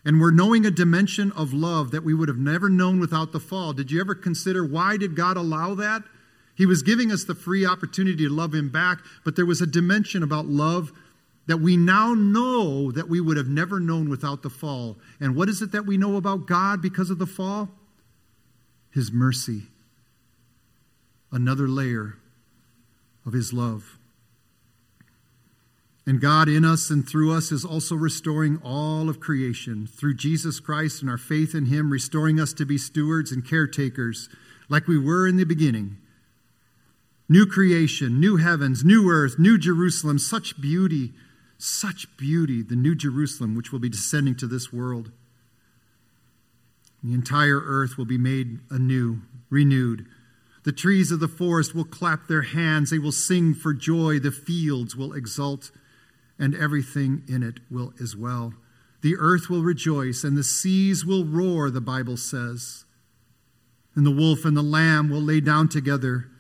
and 0.05 0.21
we're 0.21 0.31
knowing 0.31 0.65
a 0.65 0.71
dimension 0.71 1.31
of 1.33 1.53
love 1.53 1.91
that 1.91 2.05
we 2.05 2.15
would 2.15 2.29
have 2.29 2.39
never 2.39 2.71
known 2.71 2.99
without 2.99 3.33
the 3.33 3.41
fall. 3.41 3.73
Did 3.73 3.91
you 3.91 4.01
ever 4.01 4.15
consider 4.15 4.65
why 4.65 4.97
did 4.97 5.15
God 5.15 5.37
allow 5.37 5.75
that? 5.75 6.03
He 6.55 6.67
was 6.67 6.83
giving 6.83 7.11
us 7.11 7.25
the 7.25 7.35
free 7.35 7.67
opportunity 7.67 8.25
to 8.25 8.29
love 8.29 8.55
him 8.55 8.71
back, 8.71 9.01
but 9.25 9.37
there 9.37 9.47
was 9.47 9.61
a 9.61 9.67
dimension 9.67 10.23
about 10.23 10.47
love 10.47 10.93
that 11.47 11.59
we 11.59 11.77
now 11.77 12.15
know 12.15 12.91
that 12.93 13.09
we 13.09 13.21
would 13.21 13.37
have 13.37 13.49
never 13.49 13.81
known 13.81 14.09
without 14.09 14.43
the 14.43 14.51
fall. 14.51 14.97
And 15.21 15.37
what 15.37 15.49
is 15.49 15.61
it 15.61 15.73
that 15.73 15.85
we 15.85 15.97
know 15.97 16.17
about 16.17 16.47
God 16.47 16.81
because 16.81 17.11
of 17.11 17.19
the 17.19 17.27
fall? 17.27 17.71
His 18.91 19.13
mercy. 19.13 19.65
Another 21.33 21.69
layer 21.69 22.17
of 23.27 23.33
his 23.33 23.53
love. 23.53 23.99
And 26.07 26.21
God 26.21 26.49
in 26.49 26.65
us 26.65 26.91
and 26.91 27.07
through 27.07 27.35
us 27.35 27.51
is 27.51 27.65
also 27.65 27.95
restoring 27.95 28.61
all 28.63 29.09
of 29.09 29.21
creation 29.21 29.87
through 29.87 30.15
Jesus 30.15 30.61
Christ 30.61 31.01
and 31.01 31.11
our 31.11 31.19
faith 31.19 31.55
in 31.55 31.67
him, 31.67 31.91
restoring 31.91 32.39
us 32.39 32.53
to 32.55 32.67
be 32.67 32.79
stewards 32.79 33.33
and 33.33 33.47
caretakers 33.47 34.29
like 34.69 34.87
we 34.87 34.99
were 34.99 35.27
in 35.27 35.37
the 35.37 35.45
beginning 35.45 35.99
New 37.29 37.47
creation, 37.47 38.21
new 38.21 38.37
heavens, 38.37 38.85
new 38.85 39.09
earth, 39.11 39.39
new 39.39 39.57
Jerusalem, 39.57 40.19
such 40.19 40.61
beauty, 40.61 41.13
such 41.57 42.15
beauty, 42.19 42.63
the 42.63 42.77
new 42.77 42.95
Jerusalem, 42.95 43.55
which 43.55 43.73
will 43.73 43.79
be 43.79 43.89
descending 43.89 44.37
to 44.37 44.47
this 44.47 44.73
world. 44.73 45.11
The 47.03 47.15
entire 47.15 47.61
earth 47.61 47.97
will 47.97 48.05
be 48.05 48.19
made 48.19 48.61
anew, 48.71 49.23
renewed. 49.49 50.07
The 50.65 50.73
trees 50.73 51.11
of 51.11 51.21
the 51.21 51.29
forest 51.29 51.75
will 51.75 51.85
clap 51.85 52.27
their 52.27 52.43
hands, 52.43 52.91
they 52.91 52.99
will 52.99 53.13
sing 53.13 53.55
for 53.55 53.73
joy, 53.73 54.19
the 54.19 54.31
fields 54.31 54.95
will 54.95 55.15
exult, 55.15 55.71
and 56.39 56.55
everything 56.55 57.23
in 57.27 57.43
it 57.43 57.61
will 57.71 57.95
as 58.03 58.15
well. 58.15 58.53
The 59.01 59.17
earth 59.19 59.49
will 59.49 59.63
rejoice, 59.63 60.25
and 60.25 60.37
the 60.37 60.45
seas 60.45 61.05
will 61.07 61.25
roar, 61.25 61.71
the 61.71 61.81
Bible 61.81 62.17
says. 62.17 62.85
And 63.95 64.05
the 64.05 64.11
wolf 64.11 64.45
and 64.45 64.57
the 64.57 64.63
lamb 64.63 65.09
will 65.09 65.21
lay 65.23 65.41
down 65.41 65.69
together 65.69 66.31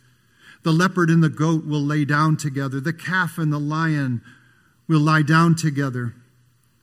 the 0.64 0.72
leopard 0.72 1.10
and 1.10 1.22
the 1.22 1.28
goat 1.28 1.64
will 1.64 1.82
lay 1.82 2.04
down 2.04 2.36
together. 2.36 2.80
The 2.80 2.92
calf 2.92 3.38
and 3.38 3.52
the 3.52 3.58
lion 3.58 4.22
will 4.88 5.00
lie 5.00 5.22
down 5.22 5.54
together. 5.54 6.14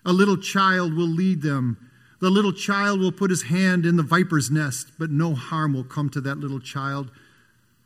A 0.06 0.13
little 0.13 0.38
child 0.38 0.94
will 0.94 1.08
lead 1.08 1.41
them. 1.41 1.89
The 2.20 2.30
little 2.30 2.54
child 2.54 3.00
will 3.00 3.12
put 3.12 3.32
his 3.32 3.44
hand 3.44 3.86
in 3.86 3.98
the 3.98 4.04
viper's 4.04 4.52
nest, 4.52 4.91
but 5.00 5.10
no 5.10 5.34
harm 5.34 5.74
will 5.74 5.84
come 5.84 6.10
to 6.12 6.22
that 6.22 6.38
little 6.38 6.60
child. 6.60 7.12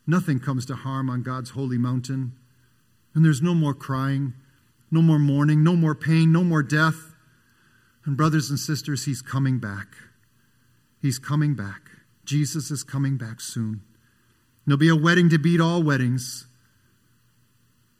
Nothing 0.05 0.39
comes 0.39 0.65
to 0.65 0.75
harm 0.75 1.09
on 1.09 1.23
God's 1.23 1.51
holy 1.51 1.77
mountain. 1.77 2.33
And 3.13 3.23
there's 3.23 3.41
no 3.41 3.55
more 3.55 3.73
crying, 3.73 4.33
no 4.91 5.01
more 5.01 5.19
mourning, 5.19 5.63
no 5.63 5.77
more 5.77 5.95
pain, 5.95 6.33
no 6.33 6.43
more 6.43 6.61
death. 6.61 7.15
And, 8.03 8.17
brothers 8.17 8.49
and 8.49 8.59
sisters, 8.59 9.05
He's 9.05 9.21
coming 9.21 9.59
back. 9.59 9.95
He's 11.01 11.17
coming 11.17 11.55
back. 11.55 11.89
Jesus 12.25 12.69
is 12.69 12.83
coming 12.83 13.17
back 13.17 13.39
soon. 13.39 13.81
There'll 14.65 14.77
be 14.77 14.89
a 14.89 14.95
wedding 14.95 15.29
to 15.29 15.37
beat 15.37 15.61
all 15.61 15.83
weddings 15.83 16.47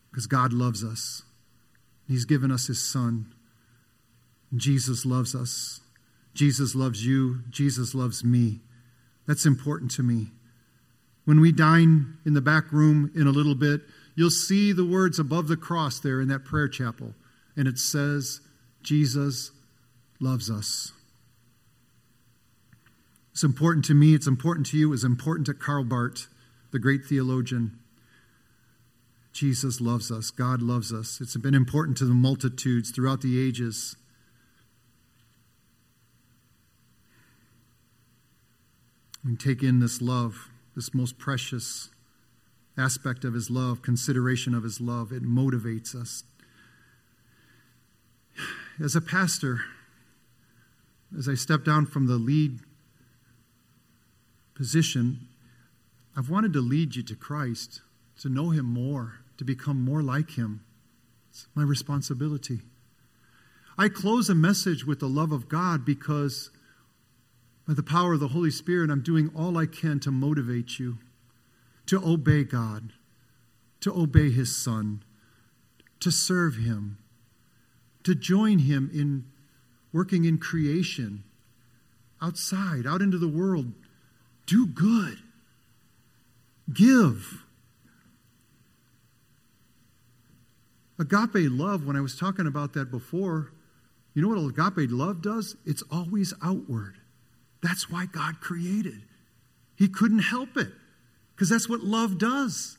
because 0.10 0.28
God 0.28 0.54
loves 0.54 0.84
us. 0.84 1.24
He's 2.08 2.26
given 2.26 2.52
us 2.52 2.68
His 2.68 2.82
Son. 2.82 3.34
Jesus 4.56 5.06
loves 5.06 5.36
us. 5.36 5.82
Jesus 6.34 6.76
loves 6.76 7.06
you. 7.06 7.42
Jesus 7.50 7.94
loves 7.94 8.24
me. 8.24 8.62
That's 9.28 9.46
important 9.46 9.92
to 9.92 10.04
me. 10.04 10.28
When 11.26 11.40
we 11.40 11.52
dine 11.52 12.18
in 12.26 12.34
the 12.34 12.42
back 12.42 12.72
room 12.72 13.12
in 13.16 13.28
a 13.28 13.32
little 13.32 13.56
bit, 13.56 13.82
you'll 14.16 14.30
see 14.30 14.72
the 14.72 14.86
words 14.86 15.18
above 15.18 15.48
the 15.48 15.58
cross 15.58 16.00
there 16.00 16.22
in 16.22 16.28
that 16.28 16.46
prayer 16.46 16.68
chapel. 16.68 17.14
And 17.56 17.68
it 17.68 17.80
says, 17.80 18.42
Jesus 18.84 19.52
loves 20.20 20.50
us. 20.50 20.92
It's 23.32 23.44
important 23.44 23.86
to 23.86 23.94
me. 23.94 24.14
It's 24.14 24.28
important 24.28 24.68
to 24.68 24.78
you. 24.78 24.94
It's 24.94 25.04
important 25.04 25.48
to 25.48 25.54
Karl 25.54 25.84
Barth 25.84 26.28
the 26.76 26.80
great 26.80 27.06
theologian. 27.06 27.80
Jesus 29.32 29.80
loves 29.80 30.12
us. 30.12 30.30
God 30.30 30.62
loves 30.62 30.92
us. 30.92 31.22
It's 31.22 31.38
been 31.38 31.56
important 31.56 31.96
to 32.00 32.06
the 32.06 32.14
multitudes 32.14 32.92
throughout 32.92 33.22
the 33.22 33.42
ages. 33.42 33.96
We 39.24 39.38
take 39.38 39.64
in 39.64 39.80
this 39.80 40.02
love, 40.02 40.50
this 40.76 40.94
most 40.94 41.18
precious 41.18 41.92
aspect 42.78 43.24
of 43.24 43.34
His 43.34 43.50
love, 43.50 43.82
consideration 43.82 44.54
of 44.54 44.64
His 44.64 44.82
love. 44.82 45.14
It 45.14 45.24
motivates 45.24 45.96
us. 45.96 46.26
As 48.84 48.98
a 48.98 49.02
pastor, 49.02 49.62
as 51.18 51.30
I 51.30 51.36
step 51.36 51.64
down 51.64 51.86
from 51.86 52.08
the 52.08 52.18
lead 52.18 52.60
position, 54.56 55.30
I've 56.18 56.30
wanted 56.30 56.54
to 56.54 56.62
lead 56.62 56.96
you 56.96 57.04
to 57.04 57.16
Christ, 57.16 57.82
to 58.22 58.30
know 58.30 58.50
Him 58.52 58.66
more, 58.66 59.20
to 59.38 59.44
become 59.44 59.84
more 59.84 60.02
like 60.02 60.32
Him. 60.32 60.64
It's 61.30 61.48
my 61.54 61.64
responsibility. 61.64 62.62
I 63.78 63.90
close 63.90 64.30
a 64.30 64.36
message 64.36 64.86
with 64.86 65.00
the 65.00 65.10
love 65.10 65.34
of 65.34 65.50
God 65.50 65.84
because, 65.84 66.50
by 67.68 67.74
the 67.74 67.84
power 67.84 68.14
of 68.14 68.22
the 68.22 68.30
Holy 68.30 68.52
Spirit, 68.52 68.90
I'm 68.90 69.02
doing 69.02 69.30
all 69.36 69.58
I 69.58 69.66
can 69.66 70.00
to 70.02 70.12
motivate 70.12 70.80
you 70.80 71.00
to 71.88 72.04
obey 72.04 72.44
God, 72.44 72.94
to 73.82 73.94
obey 73.94 74.32
His 74.32 74.56
Son, 74.56 75.04
to 76.00 76.12
serve 76.12 76.56
Him, 76.56 76.98
to 78.04 78.16
join 78.16 78.60
Him 78.60 78.90
in 78.94 79.26
working 79.94 80.26
in 80.26 80.38
creation, 80.38 81.24
outside, 82.22 82.88
out 82.88 83.02
into 83.02 83.18
the 83.18 83.28
world. 83.28 83.74
Do 84.46 84.66
good. 84.66 85.20
Give. 86.74 87.44
Agape 90.98 91.50
love, 91.52 91.86
when 91.86 91.96
I 91.96 92.02
was 92.02 92.18
talking 92.18 92.48
about 92.48 92.74
that 92.74 92.90
before, 92.90 93.52
you 94.14 94.22
know 94.22 94.30
what 94.30 94.68
agape 94.68 94.90
love 94.90 95.22
does? 95.22 95.56
It's 95.66 95.84
always 95.92 96.34
outward. 96.44 96.96
That's 97.62 97.90
why 97.90 98.06
God 98.06 98.40
created. 98.40 99.02
He 99.76 99.90
couldn't 99.90 100.20
help 100.20 100.56
it 100.56 100.72
because 101.34 101.50
that's 101.50 101.68
what 101.68 101.82
love 101.82 102.18
does. 102.18 102.78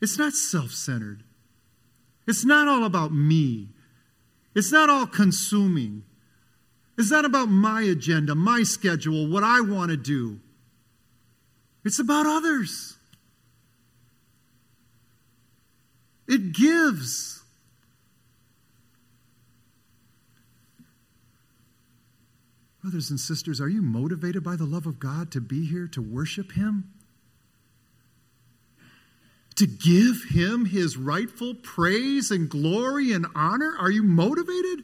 It's 0.00 0.18
not 0.18 0.32
self 0.32 0.70
centered, 0.70 1.22
it's 2.26 2.44
not 2.44 2.68
all 2.68 2.84
about 2.84 3.12
me, 3.12 3.68
it's 4.54 4.72
not 4.72 4.88
all 4.88 5.06
consuming. 5.06 6.04
It's 6.98 7.10
not 7.10 7.26
about 7.26 7.50
my 7.50 7.82
agenda, 7.82 8.34
my 8.34 8.62
schedule, 8.62 9.28
what 9.28 9.44
I 9.44 9.60
want 9.60 9.90
to 9.90 9.98
do. 9.98 10.40
It's 11.86 12.00
about 12.00 12.26
others. 12.26 12.96
It 16.26 16.52
gives. 16.52 17.44
Brothers 22.82 23.10
and 23.10 23.20
sisters, 23.20 23.60
are 23.60 23.68
you 23.68 23.82
motivated 23.82 24.42
by 24.42 24.56
the 24.56 24.64
love 24.64 24.86
of 24.86 24.98
God 24.98 25.30
to 25.30 25.40
be 25.40 25.64
here 25.64 25.86
to 25.92 26.02
worship 26.02 26.50
Him? 26.52 26.92
To 29.54 29.68
give 29.68 30.24
Him 30.30 30.64
His 30.64 30.96
rightful 30.96 31.54
praise 31.54 32.32
and 32.32 32.48
glory 32.48 33.12
and 33.12 33.26
honor? 33.32 33.76
Are 33.78 33.92
you 33.92 34.02
motivated? 34.02 34.82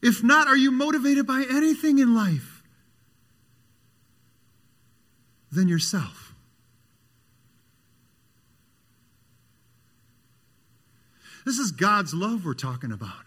If 0.00 0.24
not, 0.24 0.48
are 0.48 0.56
you 0.56 0.70
motivated 0.70 1.26
by 1.26 1.44
anything 1.50 1.98
in 1.98 2.14
life 2.14 2.57
than 5.50 5.68
yourself? 5.68 6.34
This 11.44 11.58
is 11.58 11.72
God's 11.72 12.12
love 12.12 12.44
we're 12.44 12.54
talking 12.54 12.92
about. 12.92 13.24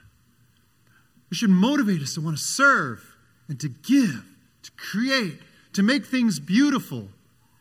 It 1.32 1.36
should 1.36 1.50
motivate 1.50 2.02
us 2.02 2.14
to 2.16 2.22
want 2.22 2.38
to 2.38 2.44
serve 2.44 3.16
and 3.48 3.60
to 3.60 3.70
give, 3.70 4.24
to 4.64 4.72
create, 4.78 5.40
to 5.74 5.82
make 5.82 6.06
things 6.06 6.40
beautiful 6.40 7.08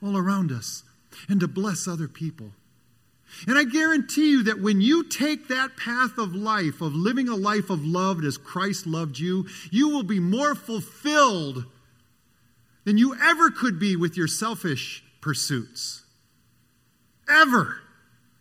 all 0.02 0.16
around 0.16 0.52
us, 0.52 0.82
and 1.28 1.40
to 1.40 1.48
bless 1.48 1.86
other 1.88 2.08
people. 2.08 2.50
And 3.46 3.56
I 3.56 3.64
guarantee 3.64 4.30
you 4.30 4.42
that 4.44 4.60
when 4.60 4.80
you 4.80 5.04
take 5.04 5.48
that 5.48 5.76
path 5.76 6.18
of 6.18 6.34
life, 6.34 6.80
of 6.80 6.94
living 6.94 7.28
a 7.28 7.36
life 7.36 7.70
of 7.70 7.84
love 7.84 8.22
as 8.24 8.36
Christ 8.36 8.86
loved 8.86 9.18
you, 9.18 9.46
you 9.70 9.88
will 9.88 10.02
be 10.02 10.20
more 10.20 10.54
fulfilled 10.54 11.64
than 12.90 12.98
you 12.98 13.14
ever 13.22 13.52
could 13.52 13.78
be 13.78 13.94
with 13.94 14.16
your 14.16 14.26
selfish 14.26 15.04
pursuits. 15.20 16.02
Ever. 17.28 17.76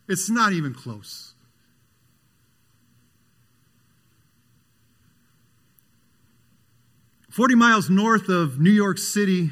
It's 0.07 0.27
not 0.27 0.53
even 0.53 0.73
close. 0.73 1.35
Forty 7.29 7.53
miles 7.53 7.91
north 7.91 8.27
of 8.27 8.59
New 8.59 8.71
York 8.71 8.97
City, 8.97 9.51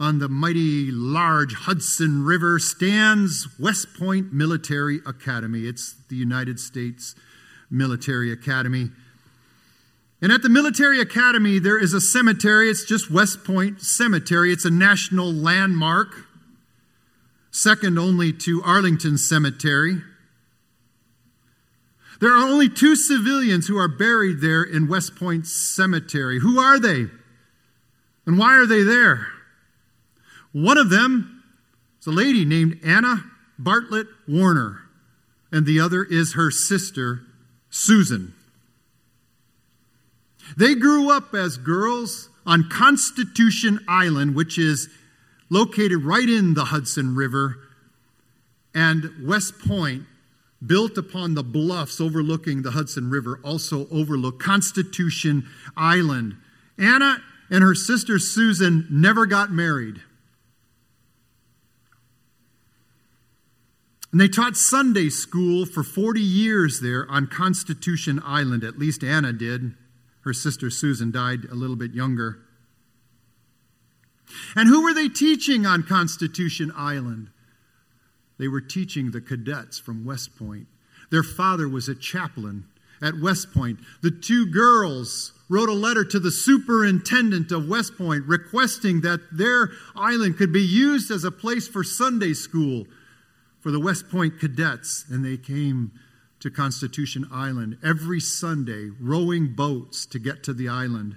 on 0.00 0.18
the 0.18 0.30
mighty 0.30 0.90
large 0.90 1.52
Hudson 1.52 2.24
River 2.24 2.58
stands 2.58 3.46
West 3.60 3.88
Point 3.98 4.32
Military 4.32 5.00
Academy. 5.06 5.66
It's 5.66 5.94
the 6.08 6.16
United 6.16 6.58
States 6.58 7.14
Military 7.70 8.32
Academy. 8.32 8.88
And 10.22 10.32
at 10.32 10.42
the 10.42 10.48
Military 10.48 11.00
Academy, 11.00 11.58
there 11.58 11.78
is 11.78 11.92
a 11.92 12.00
cemetery. 12.00 12.70
It's 12.70 12.84
just 12.84 13.10
West 13.10 13.44
Point 13.44 13.82
Cemetery. 13.82 14.52
It's 14.52 14.64
a 14.64 14.70
national 14.70 15.30
landmark, 15.30 16.08
second 17.50 17.98
only 17.98 18.32
to 18.32 18.62
Arlington 18.62 19.18
Cemetery. 19.18 20.02
There 22.18 22.34
are 22.34 22.46
only 22.46 22.70
two 22.70 22.96
civilians 22.96 23.66
who 23.66 23.76
are 23.76 23.88
buried 23.88 24.40
there 24.40 24.62
in 24.62 24.88
West 24.88 25.16
Point 25.16 25.46
Cemetery. 25.46 26.40
Who 26.40 26.58
are 26.58 26.78
they? 26.78 27.06
And 28.24 28.38
why 28.38 28.54
are 28.56 28.66
they 28.66 28.82
there? 28.82 29.26
One 30.52 30.78
of 30.78 30.88
them 30.88 31.42
is 32.00 32.06
a 32.06 32.10
lady 32.10 32.46
named 32.46 32.80
Anna 32.82 33.22
Bartlett 33.58 34.06
Warner, 34.26 34.80
and 35.52 35.66
the 35.66 35.78
other 35.78 36.02
is 36.02 36.32
her 36.32 36.50
sister, 36.50 37.20
Susan. 37.68 38.32
They 40.56 40.74
grew 40.74 41.10
up 41.10 41.34
as 41.34 41.56
girls 41.56 42.28
on 42.46 42.68
Constitution 42.68 43.80
Island, 43.88 44.34
which 44.34 44.58
is 44.58 44.88
located 45.50 46.02
right 46.02 46.28
in 46.28 46.54
the 46.54 46.66
Hudson 46.66 47.14
River, 47.14 47.56
and 48.74 49.10
West 49.22 49.58
Point, 49.58 50.04
built 50.64 50.96
upon 50.98 51.34
the 51.34 51.42
bluffs 51.42 52.00
overlooking 52.00 52.62
the 52.62 52.72
Hudson 52.72 53.10
River, 53.10 53.40
also 53.44 53.88
overlook 53.90 54.40
Constitution 54.40 55.48
Island. 55.76 56.36
Anna 56.78 57.22
and 57.50 57.62
her 57.62 57.74
sister 57.74 58.18
Susan 58.18 58.86
never 58.90 59.26
got 59.26 59.50
married. 59.50 60.00
And 64.12 64.20
they 64.20 64.28
taught 64.28 64.56
Sunday 64.56 65.10
school 65.10 65.66
for 65.66 65.82
40 65.82 66.20
years 66.20 66.80
there 66.80 67.06
on 67.10 67.26
Constitution 67.26 68.20
Island. 68.24 68.64
At 68.64 68.78
least 68.78 69.04
Anna 69.04 69.32
did. 69.32 69.74
Her 70.26 70.34
sister 70.34 70.70
Susan 70.70 71.12
died 71.12 71.44
a 71.44 71.54
little 71.54 71.76
bit 71.76 71.94
younger. 71.94 72.40
And 74.56 74.68
who 74.68 74.82
were 74.82 74.92
they 74.92 75.08
teaching 75.08 75.64
on 75.64 75.84
Constitution 75.84 76.72
Island? 76.76 77.30
They 78.36 78.48
were 78.48 78.60
teaching 78.60 79.12
the 79.12 79.20
cadets 79.20 79.78
from 79.78 80.04
West 80.04 80.36
Point. 80.36 80.66
Their 81.12 81.22
father 81.22 81.68
was 81.68 81.88
a 81.88 81.94
chaplain 81.94 82.64
at 83.00 83.20
West 83.20 83.54
Point. 83.54 83.78
The 84.02 84.10
two 84.10 84.46
girls 84.46 85.32
wrote 85.48 85.68
a 85.68 85.72
letter 85.72 86.04
to 86.04 86.18
the 86.18 86.32
superintendent 86.32 87.52
of 87.52 87.68
West 87.68 87.96
Point 87.96 88.24
requesting 88.26 89.02
that 89.02 89.20
their 89.30 89.70
island 89.94 90.38
could 90.38 90.52
be 90.52 90.60
used 90.60 91.12
as 91.12 91.22
a 91.22 91.30
place 91.30 91.68
for 91.68 91.84
Sunday 91.84 92.32
school 92.32 92.88
for 93.60 93.70
the 93.70 93.78
West 93.78 94.10
Point 94.10 94.40
cadets, 94.40 95.04
and 95.08 95.24
they 95.24 95.36
came 95.36 95.92
to 96.40 96.50
Constitution 96.50 97.26
Island 97.32 97.78
every 97.82 98.20
Sunday, 98.20 98.90
rowing 99.00 99.54
boats 99.54 100.06
to 100.06 100.18
get 100.18 100.42
to 100.44 100.52
the 100.52 100.68
island. 100.68 101.16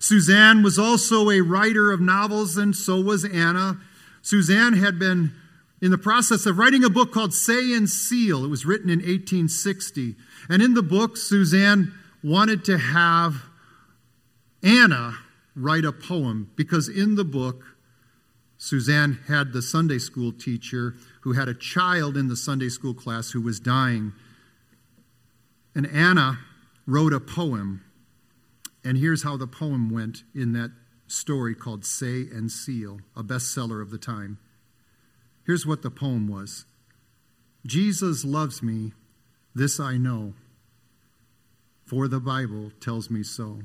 Suzanne 0.00 0.62
was 0.62 0.78
also 0.78 1.30
a 1.30 1.40
writer 1.40 1.90
of 1.90 2.00
novels, 2.00 2.56
and 2.56 2.74
so 2.74 3.00
was 3.00 3.24
Anna. 3.24 3.80
Suzanne 4.22 4.74
had 4.74 4.98
been 4.98 5.32
in 5.80 5.90
the 5.90 5.98
process 5.98 6.46
of 6.46 6.58
writing 6.58 6.84
a 6.84 6.90
book 6.90 7.12
called 7.12 7.32
Say 7.32 7.72
and 7.74 7.88
Seal. 7.88 8.44
It 8.44 8.48
was 8.48 8.66
written 8.66 8.90
in 8.90 8.98
1860. 8.98 10.16
And 10.48 10.62
in 10.62 10.74
the 10.74 10.82
book, 10.82 11.16
Suzanne 11.16 11.92
wanted 12.22 12.64
to 12.64 12.78
have 12.78 13.44
Anna 14.62 15.18
write 15.54 15.84
a 15.84 15.92
poem 15.92 16.50
because 16.56 16.88
in 16.88 17.14
the 17.14 17.24
book, 17.24 17.64
Suzanne 18.58 19.20
had 19.28 19.52
the 19.52 19.62
Sunday 19.62 19.98
school 19.98 20.32
teacher 20.32 20.96
who 21.20 21.32
had 21.32 21.48
a 21.48 21.54
child 21.54 22.16
in 22.16 22.26
the 22.26 22.36
Sunday 22.36 22.68
school 22.68 22.92
class 22.92 23.30
who 23.30 23.40
was 23.40 23.60
dying. 23.60 24.12
And 25.76 25.86
Anna 25.86 26.40
wrote 26.84 27.12
a 27.12 27.20
poem. 27.20 27.84
And 28.84 28.98
here's 28.98 29.22
how 29.22 29.36
the 29.36 29.46
poem 29.46 29.90
went 29.90 30.24
in 30.34 30.52
that 30.52 30.72
story 31.06 31.54
called 31.54 31.84
Say 31.84 32.22
and 32.22 32.50
Seal, 32.50 33.00
a 33.16 33.22
bestseller 33.22 33.80
of 33.80 33.90
the 33.90 33.98
time. 33.98 34.38
Here's 35.46 35.64
what 35.64 35.82
the 35.82 35.90
poem 35.90 36.26
was 36.26 36.66
Jesus 37.64 38.24
loves 38.24 38.60
me, 38.60 38.92
this 39.54 39.78
I 39.78 39.98
know, 39.98 40.34
for 41.84 42.08
the 42.08 42.20
Bible 42.20 42.72
tells 42.80 43.08
me 43.08 43.22
so. 43.22 43.60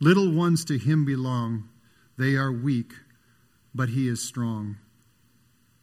Little 0.00 0.32
ones 0.32 0.64
to 0.66 0.78
him 0.78 1.04
belong, 1.04 1.68
they 2.18 2.34
are 2.34 2.52
weak 2.52 2.92
but 3.76 3.90
he 3.90 4.08
is 4.08 4.20
strong. 4.20 4.76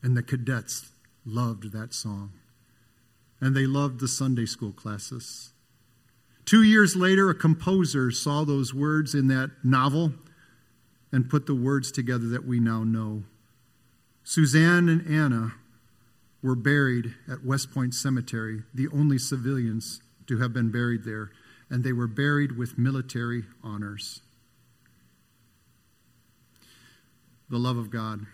And 0.02 0.18
the 0.18 0.24
cadets 0.24 0.92
loved 1.26 1.72
that 1.72 1.94
song. 1.94 2.34
And 3.40 3.56
they 3.56 3.66
loved 3.66 4.00
the 4.00 4.08
Sunday 4.08 4.46
school 4.46 4.72
classes. 4.72 5.54
Two 6.46 6.64
years 6.64 6.96
later, 6.96 7.30
a 7.30 7.36
composer 7.36 8.12
saw 8.12 8.44
those 8.44 8.74
words 8.74 9.14
in 9.14 9.28
that 9.28 9.52
novel 9.64 10.14
and 11.12 11.30
put 11.30 11.46
the 11.46 11.56
words 11.56 11.92
together 11.92 12.28
that 12.30 12.46
we 12.46 12.60
now 12.60 12.84
know. 12.84 13.24
Suzanne 14.24 14.90
and 14.90 15.08
Anna 15.08 15.54
were 16.42 16.56
buried 16.56 17.14
at 17.32 17.46
West 17.46 17.72
Point 17.72 17.94
Cemetery, 17.94 18.64
the 18.74 18.88
only 18.90 19.18
civilians 19.18 20.02
to 20.28 20.40
have 20.40 20.54
been 20.54 20.72
buried 20.72 21.04
there, 21.04 21.32
and 21.70 21.84
they 21.84 21.94
were 21.94 22.08
buried 22.08 22.58
with 22.58 22.78
military 22.78 23.44
honors. 23.64 24.22
The 27.54 27.60
love 27.60 27.78
of 27.78 27.92
God. 27.92 28.26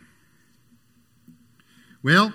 Well, 2.01 2.33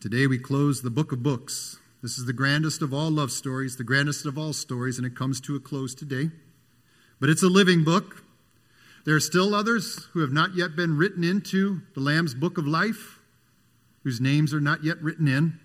today 0.00 0.26
we 0.26 0.38
close 0.38 0.80
the 0.80 0.88
book 0.88 1.12
of 1.12 1.22
books. 1.22 1.76
This 2.02 2.16
is 2.16 2.24
the 2.24 2.32
grandest 2.32 2.80
of 2.80 2.94
all 2.94 3.10
love 3.10 3.30
stories, 3.30 3.76
the 3.76 3.84
grandest 3.84 4.24
of 4.24 4.38
all 4.38 4.54
stories, 4.54 4.96
and 4.96 5.06
it 5.06 5.14
comes 5.14 5.42
to 5.42 5.54
a 5.56 5.60
close 5.60 5.94
today. 5.94 6.30
But 7.20 7.28
it's 7.28 7.42
a 7.42 7.48
living 7.48 7.84
book. 7.84 8.24
There 9.04 9.14
are 9.14 9.20
still 9.20 9.54
others 9.54 10.06
who 10.14 10.20
have 10.20 10.32
not 10.32 10.56
yet 10.56 10.74
been 10.74 10.96
written 10.96 11.22
into 11.22 11.82
the 11.94 12.00
Lamb's 12.00 12.32
book 12.34 12.56
of 12.56 12.66
life, 12.66 13.18
whose 14.04 14.22
names 14.22 14.54
are 14.54 14.60
not 14.60 14.84
yet 14.84 15.02
written 15.02 15.28
in. 15.28 15.60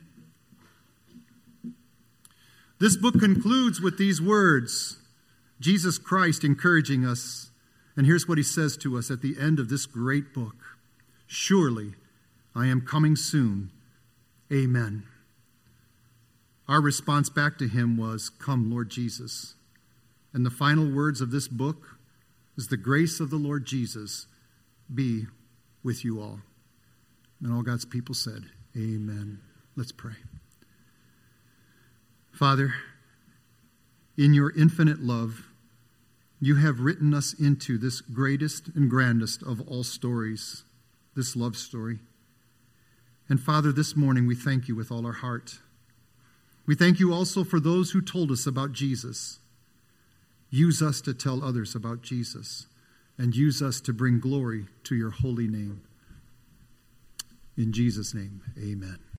This 2.78 2.98
book 2.98 3.18
concludes 3.18 3.80
with 3.80 3.98
these 3.98 4.22
words 4.22 4.98
Jesus 5.62 5.98
Christ 5.98 6.44
encouraging 6.44 7.06
us 7.06 7.52
and 7.96 8.06
here's 8.06 8.28
what 8.28 8.38
he 8.38 8.44
says 8.44 8.76
to 8.78 8.98
us 8.98 9.12
at 9.12 9.22
the 9.22 9.36
end 9.40 9.60
of 9.60 9.70
this 9.70 9.86
great 9.86 10.34
book 10.34 10.56
Surely 11.28 11.94
I 12.56 12.68
am 12.68 12.82
coming 12.82 13.16
soon. 13.16 13.72
Amen. 14.52 15.04
Our 16.68 16.82
response 16.82 17.30
back 17.30 17.58
to 17.58 17.68
him 17.68 17.98
was, 17.98 18.30
Come, 18.30 18.72
Lord 18.72 18.90
Jesus. 18.90 19.56
And 20.34 20.46
the 20.46 20.52
final 20.52 20.90
words 20.90 21.22
of 21.22 21.32
this 21.32 21.48
book 21.48 21.98
is 22.58 22.68
the 22.68 22.78
grace 22.78 23.20
of 23.20 23.30
the 23.30 23.38
Lord 23.38 23.66
Jesus 23.66 24.28
be 24.94 25.26
with 25.84 26.06
you 26.06 26.22
all. 26.22 26.40
And 27.42 27.54
all 27.54 27.62
God's 27.62 27.86
people 27.86 28.16
said, 28.16 28.44
Amen. 28.76 29.40
Let's 29.76 29.92
pray. 29.92 30.16
Father, 32.32 32.74
in 34.18 34.34
your 34.34 34.52
infinite 34.58 35.00
love, 35.02 35.48
you 36.46 36.56
have 36.56 36.82
written 36.82 37.14
us 37.14 37.34
into 37.34 37.78
this 37.78 38.02
greatest 38.02 38.68
and 38.76 38.90
grandest 38.90 39.42
of 39.44 39.62
all 39.62 39.84
stories, 39.84 40.64
this 41.16 41.38
love 41.38 41.56
story. 41.56 42.00
And 43.30 43.40
Father, 43.40 43.72
this 43.72 43.96
morning 43.96 44.28
we 44.28 44.36
thank 44.36 44.68
you 44.68 44.76
with 44.76 44.92
all 44.92 45.06
our 45.06 45.14
heart. 45.14 45.60
We 46.66 46.76
thank 46.76 47.00
you 47.00 47.14
also 47.14 47.46
for 47.46 47.62
those 47.62 47.92
who 47.92 48.02
told 48.02 48.30
us 48.30 48.46
about 48.46 48.74
Jesus. 48.74 49.40
Use 50.50 50.82
us 50.82 51.00
to 51.02 51.14
tell 51.14 51.44
others 51.44 51.76
about 51.76 52.02
Jesus 52.02 52.68
and 53.18 53.36
use 53.36 53.62
us 53.62 53.80
to 53.82 53.94
bring 53.94 54.20
glory 54.20 54.66
to 54.84 54.96
your 54.96 55.12
holy 55.12 55.48
name. 55.48 55.82
In 57.56 57.72
Jesus' 57.72 58.14
name, 58.14 58.42
amen. 58.60 59.00